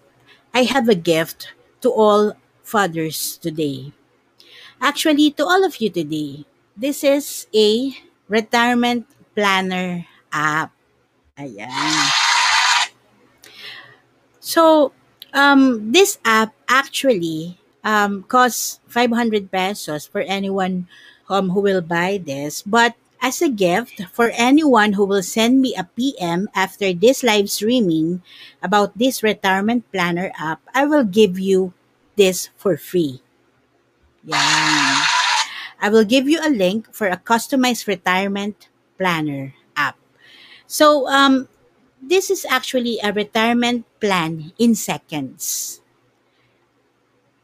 I 0.55 0.65
have 0.65 0.89
a 0.89 0.99
gift 0.99 1.53
to 1.83 1.91
all 1.91 2.35
fathers 2.63 3.39
today. 3.39 3.93
Actually, 4.81 5.35
to 5.35 5.43
all 5.43 5.67
of 5.67 5.83
you 5.83 5.91
today, 5.91 6.47
this 6.79 7.03
is 7.03 7.51
a 7.51 7.91
retirement 8.31 9.07
planner 9.35 10.07
app. 10.31 10.71
Ayan. 11.35 12.07
So, 14.39 14.93
um, 15.35 15.93
this 15.93 16.19
app 16.25 16.55
actually 16.69 17.59
um, 17.85 18.23
costs 18.25 18.81
500 18.87 19.51
pesos 19.51 20.07
for 20.07 20.23
anyone 20.23 20.87
um, 21.29 21.51
who 21.51 21.61
will 21.61 21.83
buy 21.83 22.23
this. 22.23 22.63
But 22.63 22.95
as 23.21 23.43
a 23.43 23.49
gift 23.49 24.03
for 24.13 24.31
anyone 24.35 24.95
who 24.95 25.05
will 25.05 25.23
send 25.23 25.61
me 25.61 25.75
a 25.75 25.85
PM 25.85 26.49
after 26.55 26.93
this 26.93 27.23
live 27.23 27.51
streaming 27.51 28.23
about 28.63 28.97
this 28.97 29.23
retirement 29.23 29.85
planner 29.93 30.33
app, 30.39 30.61
I 30.75 30.87
will 30.87 31.05
give 31.05 31.39
you 31.39 31.73
this 32.17 32.51
for 32.57 32.77
free. 32.77 33.23
Yan. 34.25 35.03
I 35.81 35.89
will 35.91 36.05
give 36.05 36.29
you 36.29 36.41
a 36.43 36.51
link 36.51 36.93
for 36.93 37.07
a 37.07 37.17
customized 37.17 37.87
retirement 37.87 38.69
planner 38.99 39.55
app. 39.77 39.97
So, 40.67 41.09
um, 41.09 41.49
this 42.03 42.31
is 42.31 42.47
actually 42.49 42.99
a 43.03 43.13
retirement 43.13 43.87
plan 44.01 44.53
in 44.59 44.75
seconds. 44.75 45.81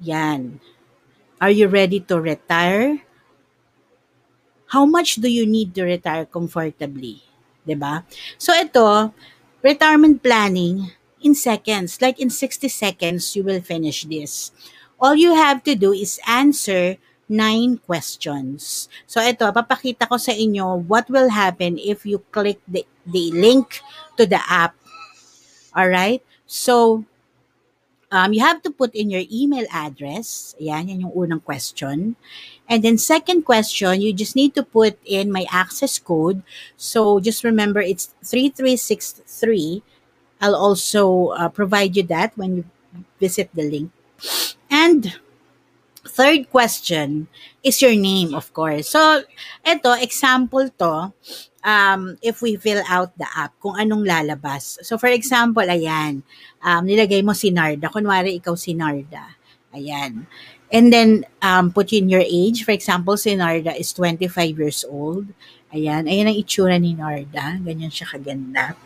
Yan. 0.00 0.60
Are 1.40 1.50
you 1.50 1.68
ready 1.68 2.00
to 2.10 2.20
retire? 2.20 3.02
How 4.74 4.82
much 4.82 5.22
do 5.22 5.30
you 5.30 5.46
need 5.46 5.70
to 5.78 5.86
retire 5.86 6.26
comfortably? 6.26 7.22
'Di 7.62 7.78
ba? 7.78 8.02
So 8.36 8.50
ito, 8.50 9.14
retirement 9.62 10.18
planning 10.18 10.90
in 11.22 11.38
seconds, 11.38 12.02
like 12.02 12.18
in 12.18 12.28
60 12.28 12.66
seconds 12.66 13.38
you 13.38 13.46
will 13.46 13.62
finish 13.62 14.02
this. 14.04 14.50
All 14.98 15.14
you 15.14 15.32
have 15.38 15.62
to 15.70 15.78
do 15.78 15.94
is 15.94 16.18
answer 16.26 16.98
nine 17.30 17.80
questions. 17.80 18.90
So 19.08 19.22
ito, 19.24 19.48
papakita 19.48 20.10
ko 20.10 20.20
sa 20.20 20.34
inyo 20.36 20.84
what 20.84 21.08
will 21.08 21.32
happen 21.32 21.80
if 21.80 22.04
you 22.04 22.20
click 22.34 22.60
the, 22.68 22.84
the 23.08 23.32
link 23.32 23.80
to 24.20 24.28
the 24.28 24.42
app. 24.44 24.76
All 25.72 25.88
right? 25.88 26.20
So, 26.44 27.02
um, 28.14 28.32
you 28.32 28.40
have 28.46 28.62
to 28.62 28.70
put 28.70 28.94
in 28.94 29.10
your 29.10 29.26
email 29.26 29.66
address. 29.74 30.54
Ayan, 30.62 30.86
yan 30.86 31.02
yung 31.02 31.14
unang 31.18 31.42
question. 31.42 32.14
And 32.70 32.86
then 32.86 32.96
second 32.96 33.42
question, 33.42 34.00
you 34.00 34.14
just 34.14 34.38
need 34.38 34.54
to 34.54 34.62
put 34.62 34.96
in 35.02 35.34
my 35.34 35.50
access 35.50 35.98
code. 35.98 36.46
So 36.78 37.18
just 37.18 37.42
remember 37.42 37.82
it's 37.82 38.14
3363. 38.22 39.82
I'll 40.40 40.54
also 40.54 41.34
uh, 41.34 41.50
provide 41.50 41.98
you 41.98 42.06
that 42.14 42.38
when 42.38 42.62
you 42.62 42.64
visit 43.18 43.50
the 43.52 43.66
link. 43.66 43.90
And 44.70 45.18
third 46.14 46.46
question 46.48 47.26
is 47.58 47.82
your 47.82 47.98
name, 47.98 48.38
of 48.38 48.54
course. 48.54 48.94
So, 48.94 49.26
ito, 49.66 49.90
example 49.98 50.70
to, 50.78 51.10
um, 51.66 52.14
if 52.22 52.38
we 52.38 52.54
fill 52.54 52.86
out 52.86 53.10
the 53.18 53.26
app, 53.26 53.58
kung 53.58 53.74
anong 53.74 54.06
lalabas. 54.06 54.78
So, 54.86 54.94
for 54.94 55.10
example, 55.10 55.66
ayan, 55.66 56.22
um, 56.62 56.82
nilagay 56.86 57.26
mo 57.26 57.34
si 57.34 57.50
Narda. 57.50 57.90
Kunwari, 57.90 58.38
ikaw 58.38 58.54
si 58.54 58.78
Narda. 58.78 59.34
Ayan. 59.74 60.30
And 60.70 60.94
then, 60.94 61.26
um, 61.42 61.74
put 61.74 61.90
in 61.90 62.06
your 62.06 62.22
age. 62.22 62.62
For 62.62 62.70
example, 62.70 63.18
si 63.18 63.34
Narda 63.34 63.74
is 63.74 63.90
25 63.90 64.54
years 64.54 64.86
old. 64.86 65.26
Ayan. 65.74 66.06
Ayan 66.06 66.30
ang 66.30 66.38
itsura 66.38 66.78
ni 66.78 66.94
Narda. 66.94 67.58
Ganyan 67.58 67.90
siya 67.90 68.06
kaganda. 68.06 68.78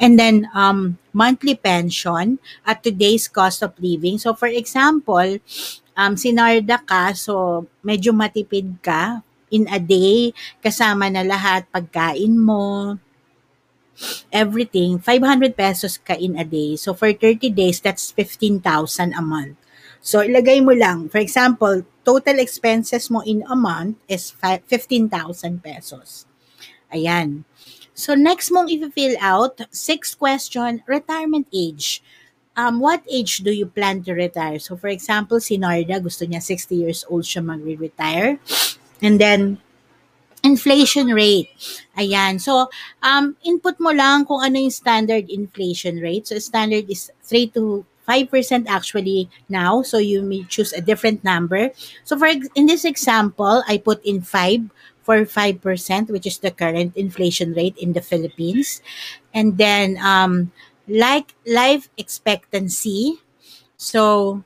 And 0.00 0.18
then, 0.18 0.48
um, 0.54 0.98
monthly 1.12 1.54
pension 1.54 2.38
at 2.64 2.82
today's 2.82 3.26
cost 3.26 3.62
of 3.62 3.74
living. 3.78 4.18
So, 4.18 4.34
for 4.34 4.48
example, 4.48 5.38
um, 6.00 6.16
sinarda 6.16 6.80
ka, 6.80 7.12
so 7.12 7.68
medyo 7.84 8.16
matipid 8.16 8.80
ka 8.80 9.20
in 9.52 9.68
a 9.68 9.76
day, 9.76 10.32
kasama 10.64 11.12
na 11.12 11.20
lahat, 11.20 11.68
pagkain 11.68 12.32
mo, 12.32 12.96
everything, 14.32 14.96
500 14.96 15.52
pesos 15.52 16.00
ka 16.00 16.16
in 16.16 16.38
a 16.40 16.46
day. 16.46 16.80
So, 16.80 16.96
for 16.96 17.12
30 17.12 17.52
days, 17.52 17.84
that's 17.84 18.14
15,000 18.16 19.12
a 19.12 19.20
month. 19.20 19.60
So, 20.00 20.24
ilagay 20.24 20.64
mo 20.64 20.72
lang, 20.72 21.12
for 21.12 21.20
example, 21.20 21.84
total 22.06 22.40
expenses 22.40 23.12
mo 23.12 23.20
in 23.20 23.44
a 23.44 23.58
month 23.58 24.00
is 24.08 24.32
15,000 24.32 25.12
pesos. 25.60 26.24
Ayan. 26.88 27.44
So, 27.92 28.16
next 28.16 28.48
mong 28.48 28.72
i-fill 28.72 29.20
out, 29.20 29.60
sixth 29.68 30.16
question, 30.16 30.80
retirement 30.88 31.44
age 31.52 32.00
um, 32.56 32.80
what 32.80 33.02
age 33.10 33.38
do 33.38 33.50
you 33.52 33.66
plan 33.66 34.02
to 34.04 34.12
retire? 34.12 34.58
So, 34.58 34.76
for 34.76 34.88
example, 34.88 35.40
si 35.40 35.58
Narda, 35.58 36.02
gusto 36.02 36.26
niya 36.26 36.42
60 36.42 36.74
years 36.74 37.04
old 37.08 37.24
siya 37.24 37.44
mag-retire. 37.44 38.38
And 39.02 39.20
then, 39.20 39.58
inflation 40.42 41.12
rate. 41.12 41.50
Ayan. 41.96 42.40
So, 42.40 42.68
um, 43.02 43.36
input 43.44 43.78
mo 43.80 43.90
lang 43.90 44.24
kung 44.24 44.42
ano 44.42 44.56
yung 44.58 44.72
standard 44.72 45.28
inflation 45.28 46.00
rate. 46.00 46.28
So, 46.28 46.38
standard 46.38 46.88
is 46.88 47.10
3 47.24 47.52
to 47.56 47.84
5% 48.08 48.66
actually 48.66 49.28
now. 49.48 49.82
So, 49.82 49.98
you 49.98 50.22
may 50.22 50.44
choose 50.48 50.72
a 50.72 50.80
different 50.80 51.24
number. 51.24 51.70
So, 52.04 52.18
for 52.18 52.28
in 52.28 52.66
this 52.66 52.84
example, 52.84 53.62
I 53.68 53.78
put 53.78 54.04
in 54.04 54.22
5 54.22 54.68
for 55.02 55.24
5%, 55.24 56.10
which 56.10 56.26
is 56.26 56.38
the 56.38 56.50
current 56.50 56.96
inflation 56.96 57.52
rate 57.52 57.76
in 57.78 57.92
the 57.92 58.04
Philippines. 58.04 58.80
And 59.32 59.56
then, 59.58 59.96
um, 59.98 60.52
like 60.90 61.38
life 61.46 61.86
expectancy. 61.94 63.22
So, 63.78 64.42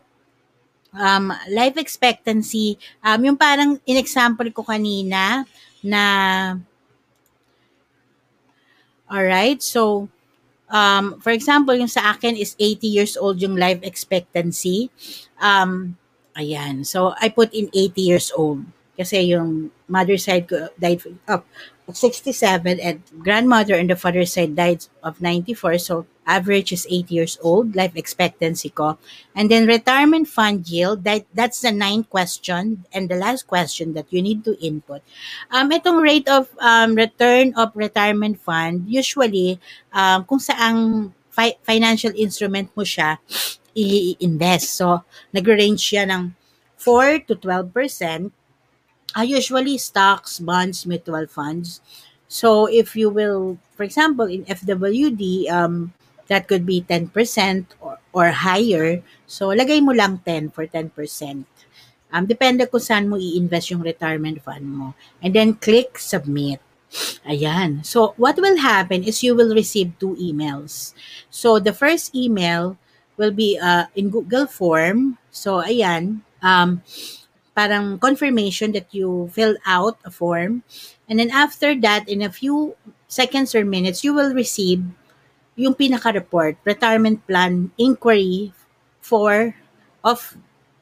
um, 0.93 1.33
life 1.51 1.77
expectancy, 1.77 2.79
um, 3.03 3.25
yung 3.25 3.39
parang 3.41 3.81
in-example 3.89 4.47
ko 4.53 4.63
kanina 4.63 5.49
na, 5.83 6.03
alright, 9.11 9.61
so, 9.65 10.09
um, 10.71 11.19
for 11.21 11.33
example, 11.33 11.75
yung 11.75 11.91
sa 11.91 12.15
akin 12.15 12.37
is 12.37 12.55
80 12.61 12.87
years 12.87 13.15
old 13.17 13.41
yung 13.43 13.57
life 13.57 13.81
expectancy. 13.83 14.91
Um, 15.41 15.97
ayan, 16.37 16.87
so 16.87 17.13
I 17.19 17.29
put 17.29 17.53
in 17.53 17.71
80 17.75 18.01
years 18.01 18.29
old. 18.37 18.65
Kasi 18.95 19.35
yung 19.35 19.75
mother 19.91 20.15
side 20.15 20.47
ko 20.47 20.71
died 20.79 21.03
of, 21.27 21.43
of 21.43 21.43
67 21.93 22.81
and 22.81 23.03
grandmother 23.21 23.75
and 23.75 23.91
the 23.91 23.97
father 23.97 24.25
side 24.25 24.57
died 24.57 24.87
of 25.03 25.21
94. 25.21 25.79
So 25.79 26.07
average 26.27 26.73
is 26.73 26.87
8 26.89 27.11
years 27.11 27.39
old, 27.43 27.77
life 27.77 27.93
expectancy 27.95 28.71
ko. 28.71 28.97
And 29.37 29.51
then 29.51 29.67
retirement 29.67 30.29
fund 30.29 30.67
yield, 30.69 31.05
that, 31.05 31.27
that's 31.35 31.61
the 31.61 31.73
ninth 31.73 32.09
question 32.09 32.85
and 32.93 33.09
the 33.09 33.17
last 33.17 33.47
question 33.47 33.93
that 33.95 34.07
you 34.09 34.23
need 34.23 34.45
to 34.45 34.57
input. 34.65 35.03
Um, 35.51 35.71
itong 35.71 36.01
rate 36.01 36.29
of 36.29 36.49
um, 36.59 36.95
return 36.95 37.53
of 37.57 37.73
retirement 37.75 38.41
fund, 38.41 38.89
usually, 38.89 39.61
um, 39.93 40.25
kung 40.25 40.41
saang 40.41 41.13
fi- 41.29 41.61
financial 41.63 42.13
instrument 42.17 42.71
mo 42.73 42.85
siya, 42.85 43.19
i-invest. 43.77 44.81
So, 44.81 45.05
nag-range 45.35 45.83
siya 45.83 46.09
ng 46.09 46.33
4 46.79 47.29
to 47.29 47.35
12%. 47.37 48.33
Uh, 49.15 49.23
usually, 49.23 49.79
stocks, 49.79 50.43
bonds, 50.43 50.87
mutual 50.87 51.27
funds. 51.27 51.81
So, 52.27 52.67
if 52.67 52.97
you 52.99 53.11
will, 53.11 53.59
for 53.79 53.87
example, 53.87 54.27
in 54.27 54.45
FWD, 54.45 55.49
um, 55.51 55.95
that 56.27 56.49
could 56.49 56.67
be 56.67 56.83
10% 56.83 57.15
or, 57.81 57.99
or 58.13 58.31
higher. 58.35 59.03
So, 59.27 59.55
lagay 59.55 59.83
mo 59.83 59.93
lang 59.95 60.19
10 60.27 60.51
for 60.51 60.67
10%. 60.67 60.91
Um, 62.15 62.27
depende 62.27 62.67
kung 62.71 62.83
saan 62.83 63.07
mo 63.07 63.19
i-invest 63.19 63.71
yung 63.71 63.83
retirement 63.83 64.43
fund 64.43 64.67
mo. 64.67 64.95
And 65.23 65.35
then, 65.35 65.55
click 65.55 65.99
submit. 65.99 66.59
Ayan. 67.27 67.87
So, 67.87 68.15
what 68.17 68.39
will 68.39 68.59
happen 68.59 69.03
is 69.03 69.23
you 69.23 69.35
will 69.35 69.55
receive 69.55 69.99
two 69.99 70.15
emails. 70.19 70.95
So, 71.31 71.59
the 71.59 71.75
first 71.75 72.15
email 72.15 72.79
will 73.17 73.35
be 73.35 73.59
uh, 73.59 73.87
in 73.95 74.11
Google 74.11 74.47
form. 74.47 75.19
So, 75.31 75.63
ayan. 75.63 76.23
Um, 76.43 76.83
parang 77.55 77.99
confirmation 78.03 78.75
that 78.75 78.91
you 78.91 79.31
filled 79.33 79.57
out 79.65 79.97
a 80.05 80.11
form. 80.11 80.63
And 81.09 81.19
then 81.19 81.31
after 81.31 81.75
that, 81.87 82.09
in 82.11 82.21
a 82.21 82.31
few 82.31 82.75
seconds 83.07 83.55
or 83.55 83.65
minutes, 83.65 84.03
you 84.03 84.13
will 84.13 84.35
receive 84.35 84.83
yung 85.55 85.75
pinaka-report, 85.75 86.59
retirement 86.67 87.23
plan 87.27 87.71
inquiry 87.79 88.51
for 88.99 89.55
of 90.03 90.35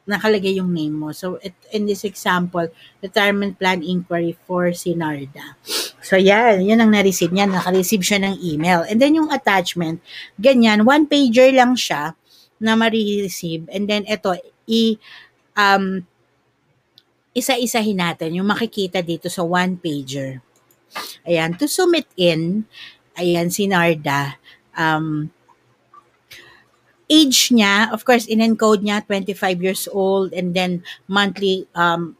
nakalagay 0.09 0.59
yung 0.59 0.73
name 0.73 0.99
mo. 0.99 1.13
So, 1.13 1.39
it, 1.45 1.55
in 1.71 1.87
this 1.87 2.03
example, 2.03 2.67
retirement 3.05 3.59
plan 3.61 3.85
inquiry 3.85 4.35
for 4.49 4.75
Sinarda. 4.75 5.55
So, 6.03 6.19
yan. 6.19 6.67
Yan 6.67 6.83
ang 6.83 6.91
na-receive 6.91 7.31
niya. 7.31 7.47
Naka-receive 7.47 8.03
siya 8.03 8.19
ng 8.27 8.35
email. 8.43 8.83
And 8.89 8.99
then, 8.99 9.15
yung 9.15 9.31
attachment, 9.31 10.03
ganyan, 10.41 10.83
one 10.83 11.07
pager 11.07 11.55
lang 11.55 11.79
siya 11.79 12.19
na 12.59 12.75
ma-receive. 12.75 13.71
And 13.71 13.87
then, 13.87 14.03
ito, 14.11 14.35
i, 14.67 14.99
um, 15.55 16.03
isa-isahin 17.33 17.97
natin 17.97 18.37
yung 18.37 18.49
makikita 18.49 19.01
dito 19.01 19.29
sa 19.33 19.45
one 19.45 19.77
pager. 19.81 20.41
Ayan, 21.25 21.57
to 21.57 21.65
submit 21.65 22.05
in, 22.21 22.69
ayan, 23.17 23.49
si 23.49 23.65
Narda, 23.65 24.37
um, 24.77 25.33
age 27.09 27.53
niya, 27.53 27.93
of 27.93 28.05
course, 28.05 28.29
in-encode 28.29 28.85
niya, 28.85 29.05
25 29.05 29.65
years 29.65 29.85
old, 29.89 30.33
and 30.37 30.53
then 30.53 30.85
monthly 31.09 31.69
um, 31.73 32.17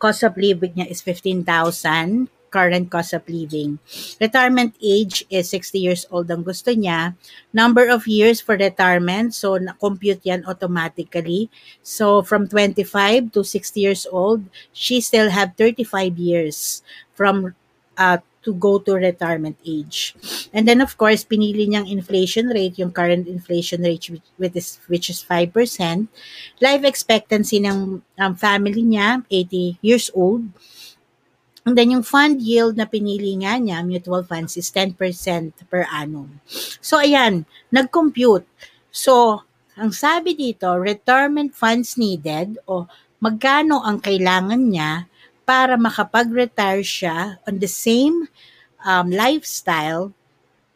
cost 0.00 0.24
of 0.24 0.36
living 0.36 0.72
niya 0.76 0.88
is 0.88 1.04
15,000 1.04 2.28
current 2.50 2.90
cost 2.90 3.12
of 3.12 3.22
living. 3.28 3.78
Retirement 4.20 4.74
age 4.82 5.24
is 5.30 5.50
60 5.50 5.78
years 5.78 6.02
old 6.10 6.30
ang 6.30 6.42
gusto 6.42 6.72
niya. 6.72 7.14
Number 7.52 7.88
of 7.88 8.08
years 8.08 8.40
for 8.40 8.56
retirement, 8.56 9.34
so 9.34 9.56
na-compute 9.56 10.24
yan 10.24 10.44
automatically. 10.48 11.50
So 11.82 12.22
from 12.22 12.48
25 12.48 13.32
to 13.32 13.44
60 13.44 13.80
years 13.80 14.04
old, 14.10 14.44
she 14.72 15.00
still 15.00 15.30
have 15.30 15.54
35 15.56 16.18
years 16.18 16.82
from 17.14 17.54
uh, 17.96 18.18
to 18.48 18.54
go 18.54 18.78
to 18.78 18.96
retirement 18.96 19.60
age. 19.66 20.16
And 20.56 20.64
then 20.64 20.80
of 20.80 20.96
course, 20.96 21.20
pinili 21.20 21.68
niyang 21.68 21.84
inflation 21.84 22.48
rate, 22.48 22.80
yung 22.80 22.96
current 22.96 23.28
inflation 23.28 23.84
rate 23.84 24.08
which 24.40 24.56
is, 24.56 24.80
which 24.88 25.12
is 25.12 25.20
5%. 25.20 25.52
Life 26.64 26.84
expectancy 26.88 27.60
ng 27.60 28.00
um, 28.00 28.32
family 28.40 28.80
niya, 28.80 29.20
80 29.28 29.76
years 29.84 30.08
old. 30.16 30.48
And 31.66 31.74
then 31.74 31.90
yung 31.90 32.06
fund 32.06 32.42
yield 32.42 32.78
na 32.78 32.86
pinili 32.86 33.34
nga 33.42 33.58
niya, 33.58 33.82
mutual 33.82 34.22
funds, 34.22 34.56
is 34.56 34.70
10% 34.70 34.94
per 35.66 35.86
annum. 35.90 36.38
So 36.82 37.02
ayan, 37.02 37.46
nag-compute. 37.74 38.46
So, 38.88 39.44
ang 39.78 39.94
sabi 39.94 40.34
dito, 40.34 40.74
retirement 40.74 41.54
funds 41.54 41.94
needed 41.94 42.58
o 42.66 42.90
magkano 43.22 43.78
ang 43.82 44.02
kailangan 44.02 44.58
niya 44.58 45.06
para 45.46 45.78
makapag-retire 45.78 46.82
siya 46.82 47.38
on 47.46 47.62
the 47.62 47.70
same 47.70 48.26
um, 48.82 49.10
lifestyle 49.10 50.14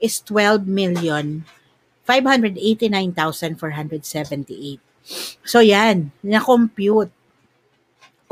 is 0.02 0.18
12 0.26 0.66
million 0.66 1.46
589,478. 2.06 4.80
So 5.46 5.62
yan, 5.62 6.10
na-compute 6.22 7.10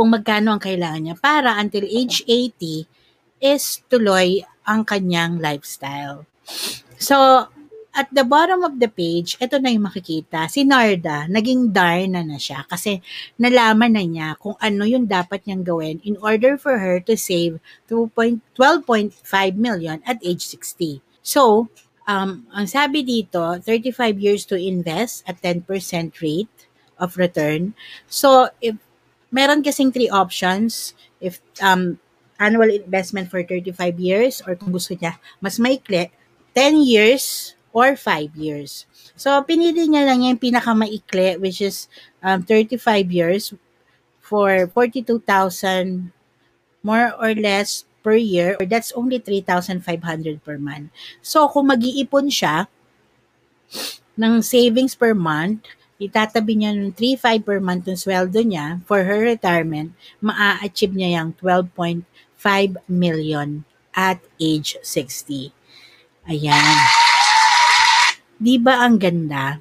kung 0.01 0.17
magkano 0.17 0.57
ang 0.57 0.63
kailangan 0.65 1.13
niya 1.13 1.17
para 1.21 1.61
until 1.61 1.85
age 1.85 2.25
80 2.25 2.89
is 3.45 3.85
tuloy 3.93 4.41
ang 4.65 4.81
kanyang 4.81 5.37
lifestyle. 5.37 6.25
So, 6.97 7.45
at 7.93 8.09
the 8.09 8.25
bottom 8.25 8.65
of 8.65 8.81
the 8.81 8.89
page, 8.89 9.37
ito 9.37 9.61
na 9.61 9.69
yung 9.69 9.85
makikita. 9.85 10.49
Si 10.49 10.65
Narda, 10.65 11.29
naging 11.29 11.69
Darna 11.69 12.25
na 12.25 12.41
siya 12.41 12.65
kasi 12.65 13.05
nalaman 13.37 13.93
na 13.93 14.01
niya 14.01 14.29
kung 14.41 14.57
ano 14.57 14.89
yung 14.89 15.05
dapat 15.05 15.45
niyang 15.45 15.69
gawin 15.69 16.01
in 16.01 16.17
order 16.25 16.57
for 16.57 16.81
her 16.81 16.97
to 17.05 17.13
save 17.13 17.61
12.5 17.93 18.41
million 19.53 20.01
at 20.09 20.17
age 20.25 20.49
60. 20.49 21.05
So, 21.21 21.69
um, 22.09 22.49
ang 22.57 22.65
sabi 22.73 23.05
dito, 23.05 23.61
35 23.61 24.17
years 24.17 24.49
to 24.49 24.57
invest 24.57 25.29
at 25.29 25.45
10% 25.45 25.69
rate 26.25 26.57
of 26.97 27.21
return. 27.21 27.77
So, 28.09 28.49
if 28.65 28.81
meron 29.31 29.63
kasing 29.63 29.95
three 29.95 30.11
options, 30.11 30.95
if 31.23 31.39
um, 31.63 31.99
annual 32.41 32.71
investment 32.71 33.31
for 33.31 33.43
35 33.45 34.01
years 34.01 34.43
or 34.47 34.57
kung 34.57 34.73
gusto 34.73 34.97
niya 34.97 35.21
mas 35.39 35.61
maikli, 35.61 36.11
10 36.57 36.83
years 36.83 37.55
or 37.71 37.95
5 37.95 38.35
years. 38.35 38.87
So, 39.15 39.39
pinili 39.47 39.87
niya 39.87 40.09
lang 40.11 40.27
yung 40.27 40.41
pinakamaikli, 40.41 41.39
which 41.39 41.63
is 41.63 41.87
um, 42.25 42.43
35 42.43 43.07
years 43.13 43.55
for 44.19 44.67
42,000 44.67 46.11
more 46.83 47.15
or 47.15 47.37
less 47.37 47.85
per 48.03 48.17
year, 48.17 48.57
or 48.59 48.67
that's 48.67 48.91
only 48.97 49.21
3,500 49.21 49.85
per 50.43 50.57
month. 50.59 50.91
So, 51.23 51.47
kung 51.47 51.69
mag-iipon 51.69 52.33
siya 52.33 52.67
ng 54.19 54.43
savings 54.43 54.97
per 54.97 55.15
month, 55.15 55.69
itatabi 56.01 56.57
niya 56.57 56.73
ng 56.73 56.97
3,500 56.97 57.45
per 57.45 57.59
month 57.61 57.85
ng 57.85 58.01
sweldo 58.01 58.41
niya 58.41 58.81
for 58.89 59.05
her 59.05 59.21
retirement, 59.21 59.93
maa-achieve 60.25 60.97
niya 60.97 61.21
yung 61.21 61.37
12.5 61.37 62.09
million 62.89 63.69
at 63.93 64.19
age 64.41 64.81
60. 64.81 65.53
Ayan. 66.25 66.77
Di 68.41 68.57
ba 68.57 68.89
ang 68.89 68.97
ganda? 68.97 69.61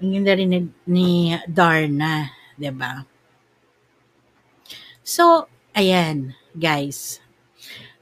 Ang 0.00 0.08
ganda 0.16 0.32
rin 0.32 0.48
ni, 0.48 0.60
ni 0.88 1.08
Darna, 1.44 2.32
di 2.56 2.72
ba? 2.72 3.04
So, 5.04 5.52
ayan, 5.76 6.32
guys. 6.56 7.20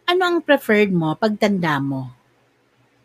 Ano 0.06 0.22
ang 0.22 0.38
preferred 0.46 0.94
mo 0.94 1.18
pagtanda 1.18 1.82
mo? 1.82 2.14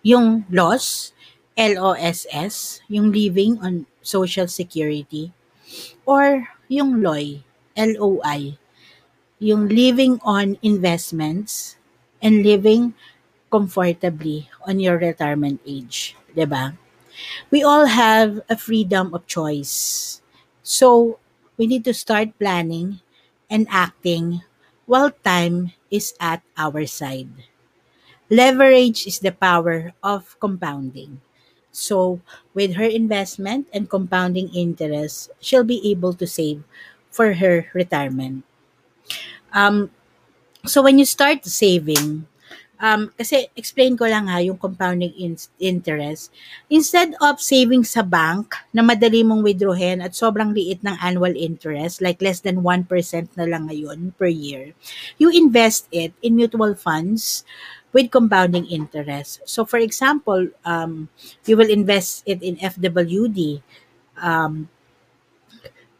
Yung 0.05 0.45
loss, 0.53 1.17
LOSS, 1.57 2.81
yung 2.87 3.11
living 3.11 3.59
on 3.59 3.87
social 4.01 4.47
security, 4.47 5.33
or 6.05 6.49
yung 6.69 7.01
LOI, 7.01 7.43
LOI, 7.77 8.57
yung 9.39 9.67
living 9.69 10.19
on 10.23 10.57
investments 10.63 11.77
and 12.21 12.43
living 12.43 12.93
comfortably 13.51 14.49
on 14.67 14.79
your 14.79 14.97
retirement 14.99 15.59
age, 15.65 16.15
'di 16.35 16.45
ba? 16.49 16.75
We 17.51 17.63
all 17.63 17.87
have 17.91 18.41
a 18.49 18.57
freedom 18.57 19.13
of 19.13 19.27
choice. 19.27 20.21
So, 20.63 21.19
we 21.57 21.67
need 21.67 21.83
to 21.85 21.93
start 21.95 22.37
planning 22.39 23.01
and 23.49 23.67
acting 23.71 24.43
while 24.85 25.11
time 25.25 25.73
is 25.91 26.13
at 26.19 26.43
our 26.57 26.85
side. 26.87 27.31
Leverage 28.29 29.07
is 29.07 29.19
the 29.19 29.31
power 29.33 29.91
of 30.03 30.39
compounding. 30.39 31.19
So, 31.77 32.25
with 32.57 32.73
her 32.73 32.89
investment 32.89 33.69
and 33.69 33.85
compounding 33.85 34.49
interest, 34.49 35.29
she'll 35.37 35.61
be 35.67 35.77
able 35.93 36.17
to 36.17 36.25
save 36.25 36.65
for 37.13 37.37
her 37.37 37.69
retirement. 37.77 38.41
Um, 39.53 39.91
so, 40.65 40.81
when 40.81 40.97
you 40.97 41.05
start 41.05 41.45
saving, 41.45 42.25
um, 42.81 43.13
kasi 43.13 43.49
explain 43.57 43.97
ko 43.97 44.05
lang 44.05 44.29
ha 44.29 44.41
yung 44.41 44.57
compounding 44.57 45.13
in- 45.17 45.53
interest. 45.61 46.33
Instead 46.69 47.13
of 47.21 47.41
saving 47.41 47.85
sa 47.85 48.01
bank 48.01 48.57
na 48.73 48.81
madali 48.81 49.21
mong 49.25 49.45
withdrawin 49.45 50.01
at 50.01 50.17
sobrang 50.17 50.53
liit 50.53 50.81
ng 50.81 50.97
annual 51.01 51.33
interest, 51.33 52.01
like 52.01 52.21
less 52.21 52.41
than 52.41 52.61
1% 52.65 53.29
na 53.37 53.45
lang 53.45 53.69
ngayon 53.69 54.13
per 54.17 54.29
year, 54.29 54.73
you 55.21 55.29
invest 55.29 55.85
it 55.93 56.13
in 56.21 56.37
mutual 56.37 56.73
funds 56.73 57.45
with 57.93 58.11
compounding 58.11 58.65
interest. 58.67 59.41
So 59.45 59.65
for 59.65 59.77
example, 59.77 60.49
um, 60.65 61.09
you 61.45 61.57
will 61.57 61.69
invest 61.69 62.23
it 62.25 62.43
in 62.43 62.57
FWD. 62.57 63.61
Um, 64.21 64.69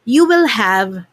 you 0.06 0.28
will 0.28 0.48
have 0.48 1.06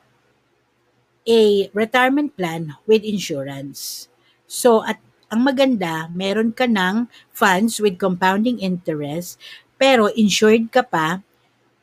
a 1.26 1.70
retirement 1.72 2.36
plan 2.36 2.76
with 2.86 3.02
insurance. 3.02 4.08
So 4.46 4.84
at 4.84 5.00
ang 5.32 5.42
maganda, 5.42 6.12
meron 6.14 6.52
ka 6.54 6.68
ng 6.68 7.10
funds 7.32 7.80
with 7.80 7.98
compounding 7.98 8.60
interest, 8.60 9.40
pero 9.80 10.12
insured 10.14 10.70
ka 10.70 10.86
pa, 10.86 11.24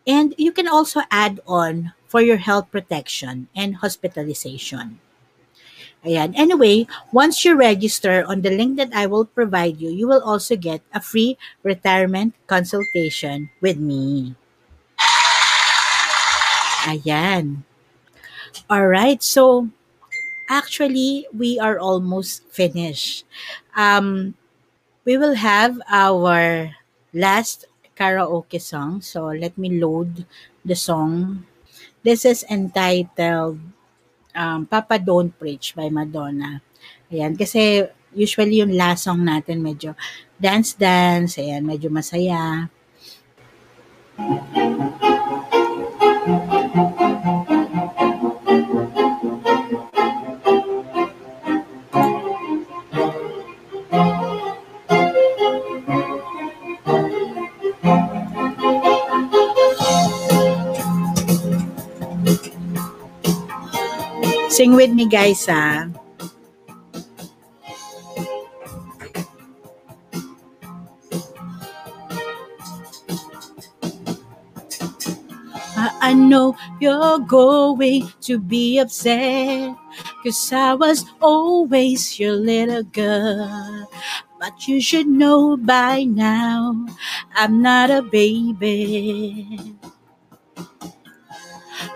and 0.07 0.31
you 0.37 0.55
can 0.55 0.71
also 0.71 1.03
add 1.11 1.43
on 1.43 1.91
for 2.07 2.23
your 2.23 2.39
health 2.39 2.71
protection 2.71 3.51
and 3.51 3.83
hospitalization. 3.83 5.03
Ayan. 6.01 6.33
Anyway, 6.35 6.87
once 7.13 7.45
you 7.45 7.53
register 7.55 8.25
on 8.25 8.41
the 8.41 8.49
link 8.49 8.77
that 8.77 8.89
I 8.93 9.05
will 9.05 9.25
provide 9.25 9.77
you, 9.77 9.91
you 9.91 10.07
will 10.07 10.21
also 10.21 10.55
get 10.55 10.81
a 10.93 10.99
free 10.99 11.37
retirement 11.61 12.33
consultation 12.47 13.49
with 13.61 13.77
me. 13.77 14.33
Ayan. 16.89 17.61
All 18.69 18.87
right. 18.87 19.21
So, 19.21 19.69
Actually, 20.51 21.23
we 21.31 21.55
are 21.55 21.79
almost 21.79 22.43
finished. 22.51 23.23
Um, 23.71 24.35
we 25.07 25.15
will 25.15 25.39
have 25.39 25.79
our 25.87 26.75
last 27.15 27.63
karaoke 27.95 28.59
song. 28.59 28.99
So 28.99 29.31
let 29.31 29.55
me 29.57 29.79
load 29.79 30.27
the 30.67 30.75
song. 30.75 31.47
This 32.03 32.27
is 32.27 32.43
entitled 32.51 33.63
um, 34.35 34.65
Papa 34.65 34.99
Don't 34.99 35.31
Preach 35.35 35.73
by 35.75 35.89
Madonna. 35.89 36.61
Ayan, 37.11 37.35
kasi 37.37 37.85
usually 38.15 38.59
yung 38.63 38.75
last 38.75 39.07
song 39.07 39.23
natin 39.23 39.63
medyo 39.63 39.95
dance-dance, 40.39 41.39
ayan, 41.39 41.63
medyo 41.63 41.87
masaya. 41.87 42.67
Sing 64.51 64.75
with 64.75 64.91
me 64.91 65.07
guys 65.07 65.47
ah. 65.49 65.87
I 75.75 76.13
know 76.13 76.55
you're 76.79 77.19
going 77.19 78.11
to 78.21 78.39
be 78.39 78.79
upset. 78.79 79.75
Cause 80.23 80.51
I 80.53 80.73
was 80.73 81.05
always 81.21 82.19
your 82.19 82.33
little 82.33 82.83
girl. 82.83 83.89
But 84.39 84.67
you 84.67 84.81
should 84.81 85.07
know 85.07 85.57
by 85.57 86.03
now, 86.03 86.85
I'm 87.35 87.61
not 87.61 87.89
a 87.89 88.01
baby. 88.01 89.75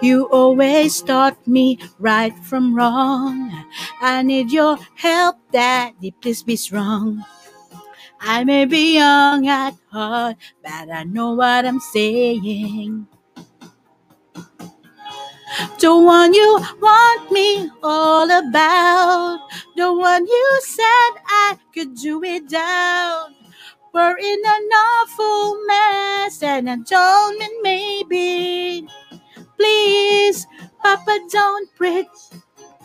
You 0.01 0.25
always 0.29 1.01
taught 1.01 1.37
me 1.47 1.79
right 1.99 2.35
from 2.45 2.75
wrong. 2.75 3.51
I 4.01 4.21
need 4.21 4.51
your 4.51 4.77
help, 4.95 5.37
Daddy. 5.51 6.11
Please 6.21 6.43
be 6.43 6.55
strong. 6.55 7.23
I 8.21 8.43
may 8.43 8.65
be 8.65 8.95
young 8.95 9.47
at 9.47 9.75
heart, 9.91 10.37
but 10.63 10.89
I 10.89 11.03
know 11.03 11.33
what 11.33 11.65
I'm 11.65 11.79
saying. 11.79 13.07
The 15.79 15.95
one 15.95 16.33
you 16.33 16.59
want 16.81 17.31
me 17.31 17.69
all 17.83 18.29
about, 18.29 19.47
the 19.75 19.93
one 19.93 20.25
you 20.25 20.59
said 20.63 21.11
I 21.27 21.57
could 21.73 21.95
do 21.95 22.19
without. 22.19 23.29
We're 23.93 24.17
in 24.17 24.41
an 24.45 24.69
awful 24.73 25.65
mess, 25.67 26.43
and 26.43 26.69
I 26.69 26.75
don't 26.77 27.63
maybe. 27.63 28.87
Please, 29.57 30.47
Papa, 30.83 31.19
don't 31.31 31.73
preach. 31.75 32.07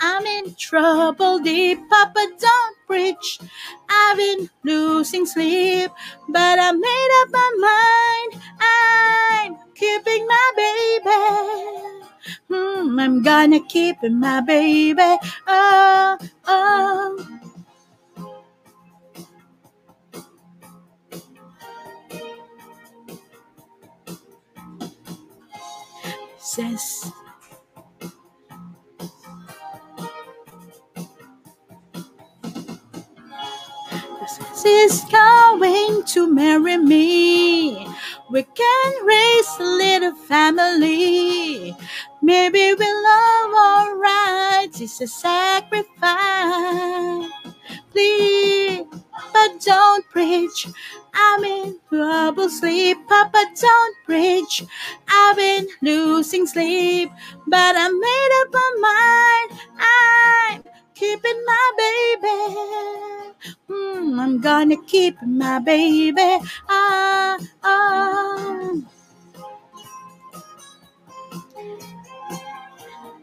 I'm 0.00 0.26
in 0.26 0.54
trouble 0.56 1.40
deep. 1.40 1.80
Papa, 1.90 2.28
don't 2.40 2.76
preach. 2.86 3.40
I've 3.90 4.16
been 4.18 4.50
losing 4.64 5.26
sleep, 5.26 5.90
but 6.28 6.58
I 6.60 6.72
made 6.72 7.10
up 7.22 7.30
my 7.32 7.52
mind. 7.68 8.42
I'm 8.60 9.56
keeping 9.74 10.26
my 10.26 10.52
baby. 10.56 12.06
Hmm, 12.50 13.00
I'm 13.00 13.22
gonna 13.22 13.60
keep 13.68 14.02
my 14.04 14.40
baby. 14.42 15.16
Oh, 15.48 16.18
oh. 16.46 17.49
Says 26.50 27.12
She's 34.62 35.04
going 35.06 36.04
to 36.04 36.26
marry 36.32 36.76
me. 36.78 37.86
We 38.30 38.42
can 38.42 39.06
raise 39.06 39.50
a 39.58 39.64
little 39.64 40.14
family. 40.14 41.76
Maybe 42.22 42.74
we'll 42.74 43.02
love 43.04 43.54
alright. 43.54 44.80
It's 44.80 45.00
a 45.00 45.06
sacrifice. 45.06 45.86
Please, 47.90 48.84
but 49.32 49.60
don't 49.64 50.04
preach. 50.10 50.68
I'm 51.22 51.44
in 51.44 51.78
trouble 51.88 52.48
sleep. 52.50 52.98
Papa, 53.08 53.42
don't 53.60 53.96
preach. 54.06 54.64
I've 55.08 55.36
been 55.36 55.68
losing 55.82 56.46
sleep, 56.46 57.10
but 57.46 57.74
I 57.76 57.88
made 57.90 58.32
up 58.40 58.48
my 58.52 58.70
mind. 58.88 59.50
I'm 59.80 60.64
keeping 60.94 61.40
my 61.46 61.66
baby. 61.84 62.38
Hmm, 63.68 64.20
I'm 64.20 64.40
gonna 64.40 64.78
keep 64.86 65.16
my 65.22 65.58
baby. 65.60 66.38
Ah, 66.70 67.38
ah. 67.64 68.72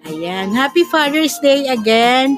Ayan. 0.05 0.55
Happy 0.55 0.83
Father's 0.89 1.37
Day 1.39 1.69
again 1.69 2.37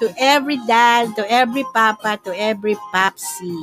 to 0.00 0.12
every 0.18 0.58
dad, 0.66 1.14
to 1.16 1.24
every 1.30 1.64
papa, 1.74 2.18
to 2.26 2.32
every 2.34 2.74
papsi. 2.94 3.54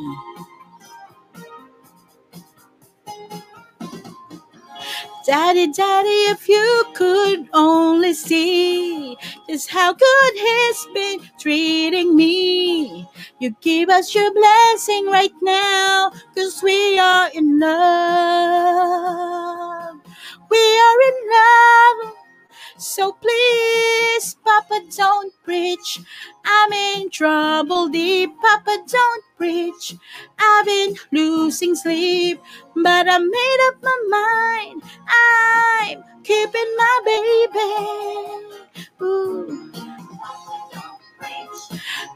Daddy, 5.29 5.67
daddy, 5.71 6.21
if 6.33 6.49
you 6.49 6.85
could 6.95 7.49
only 7.53 8.15
see 8.15 9.15
just 9.47 9.69
how 9.69 9.93
good 9.93 10.33
he's 10.33 10.87
been 10.95 11.19
treating 11.39 12.15
me. 12.15 13.07
You 13.39 13.55
give 13.61 13.89
us 13.89 14.15
your 14.15 14.33
blessing 14.33 15.05
right 15.07 15.35
now, 15.43 16.11
cause 16.35 16.63
we 16.63 16.97
are 16.99 17.29
in 17.35 17.59
love. 17.59 18.08
So 22.89 23.11
please, 23.11 24.35
Papa, 24.43 24.81
don't 24.97 25.31
preach. 25.43 25.99
I'm 26.43 26.73
in 26.73 27.11
trouble 27.11 27.87
deep. 27.87 28.31
Papa, 28.41 28.83
don't 28.87 29.23
preach. 29.37 29.95
I've 30.39 30.65
been 30.65 30.95
losing 31.11 31.75
sleep, 31.75 32.41
but 32.75 33.07
I 33.07 33.19
made 33.19 33.57
up 33.69 33.75
my 33.83 33.99
mind. 34.09 34.81
I'm 35.07 36.03
keeping 36.23 36.75
my 36.77 37.01
baby. 37.05 38.87
Ooh. 39.03 39.71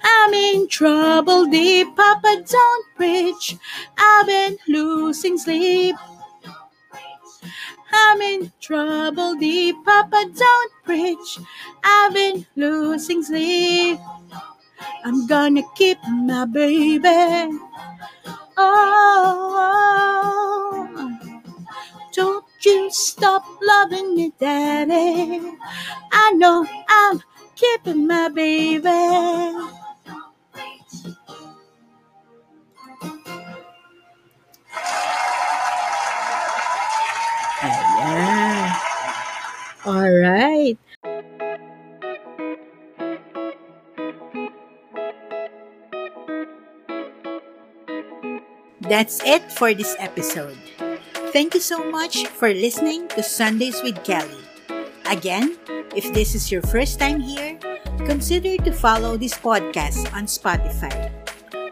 I'm 0.03 0.33
in 0.33 0.67
trouble 0.69 1.45
deep. 1.45 1.95
Papa, 1.95 2.43
don't 2.49 2.85
preach. 2.95 3.57
I've 3.95 4.25
been 4.25 4.57
losing 4.67 5.37
sleep. 5.37 5.95
I'm 7.93 8.21
in 8.21 8.51
trouble 8.61 9.35
deep. 9.35 9.77
Papa, 9.85 10.25
don't 10.35 10.73
preach. 10.85 11.39
I've 11.83 12.13
been 12.13 12.45
losing 12.57 13.23
sleep. 13.23 13.99
I'm 15.05 15.27
gonna 15.27 15.63
keep 15.75 15.99
my 16.09 16.45
baby. 16.45 17.59
Oh, 18.57 19.79
don't 22.13 22.45
you 22.65 22.89
stop 22.91 23.45
loving 23.61 24.15
me, 24.15 24.33
Daddy. 24.39 25.41
I 26.11 26.33
know 26.33 26.65
I'm 26.89 27.21
keeping 27.55 28.07
my 28.07 28.29
baby. 28.29 28.89
All 39.85 40.09
right. 40.09 40.77
That's 48.81 49.23
it 49.25 49.51
for 49.51 49.73
this 49.73 49.95
episode. 49.99 50.57
Thank 51.33 51.53
you 51.53 51.59
so 51.59 51.89
much 51.89 52.27
for 52.27 52.53
listening 52.53 53.07
to 53.09 53.23
Sundays 53.23 53.81
with 53.81 54.03
Kelly. 54.03 54.39
Again, 55.05 55.57
if 55.95 56.13
this 56.13 56.35
is 56.35 56.51
your 56.51 56.61
first 56.61 56.99
time 56.99 57.19
here, 57.19 57.57
consider 58.05 58.57
to 58.63 58.71
follow 58.71 59.17
this 59.17 59.33
podcast 59.33 60.13
on 60.13 60.29
Spotify. 60.29 61.11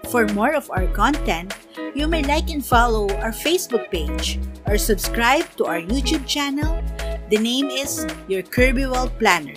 For 0.10 0.28
more 0.34 0.54
of 0.54 0.70
our 0.72 0.88
content, 0.88 1.56
you 1.96 2.08
may 2.08 2.24
like 2.24 2.50
and 2.50 2.66
follow 2.66 3.08
our 3.24 3.32
Facebook 3.32 3.92
page 3.92 4.40
or 4.68 4.78
subscribe 4.78 5.46
to 5.56 5.66
our 5.66 5.80
YouTube 5.80 6.26
channel. 6.28 6.81
The 7.32 7.40
name 7.40 7.72
is 7.72 8.04
Your 8.28 8.44
Kirby 8.44 8.92
World 8.92 9.16
Planner. 9.16 9.56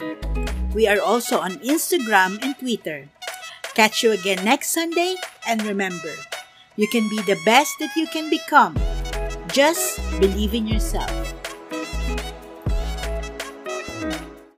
We 0.78 0.86
are 0.86 1.02
also 1.02 1.42
on 1.42 1.58
Instagram 1.58 2.38
and 2.38 2.54
Twitter. 2.54 3.10
Catch 3.74 3.98
you 3.98 4.14
again 4.14 4.46
next 4.46 4.70
Sunday, 4.70 5.18
and 5.42 5.58
remember, 5.66 6.14
you 6.78 6.86
can 6.86 7.02
be 7.10 7.18
the 7.26 7.34
best 7.42 7.74
that 7.82 7.90
you 7.98 8.06
can 8.14 8.30
become. 8.30 8.78
Just 9.50 9.98
believe 10.22 10.54
in 10.54 10.70
yourself. 10.70 11.10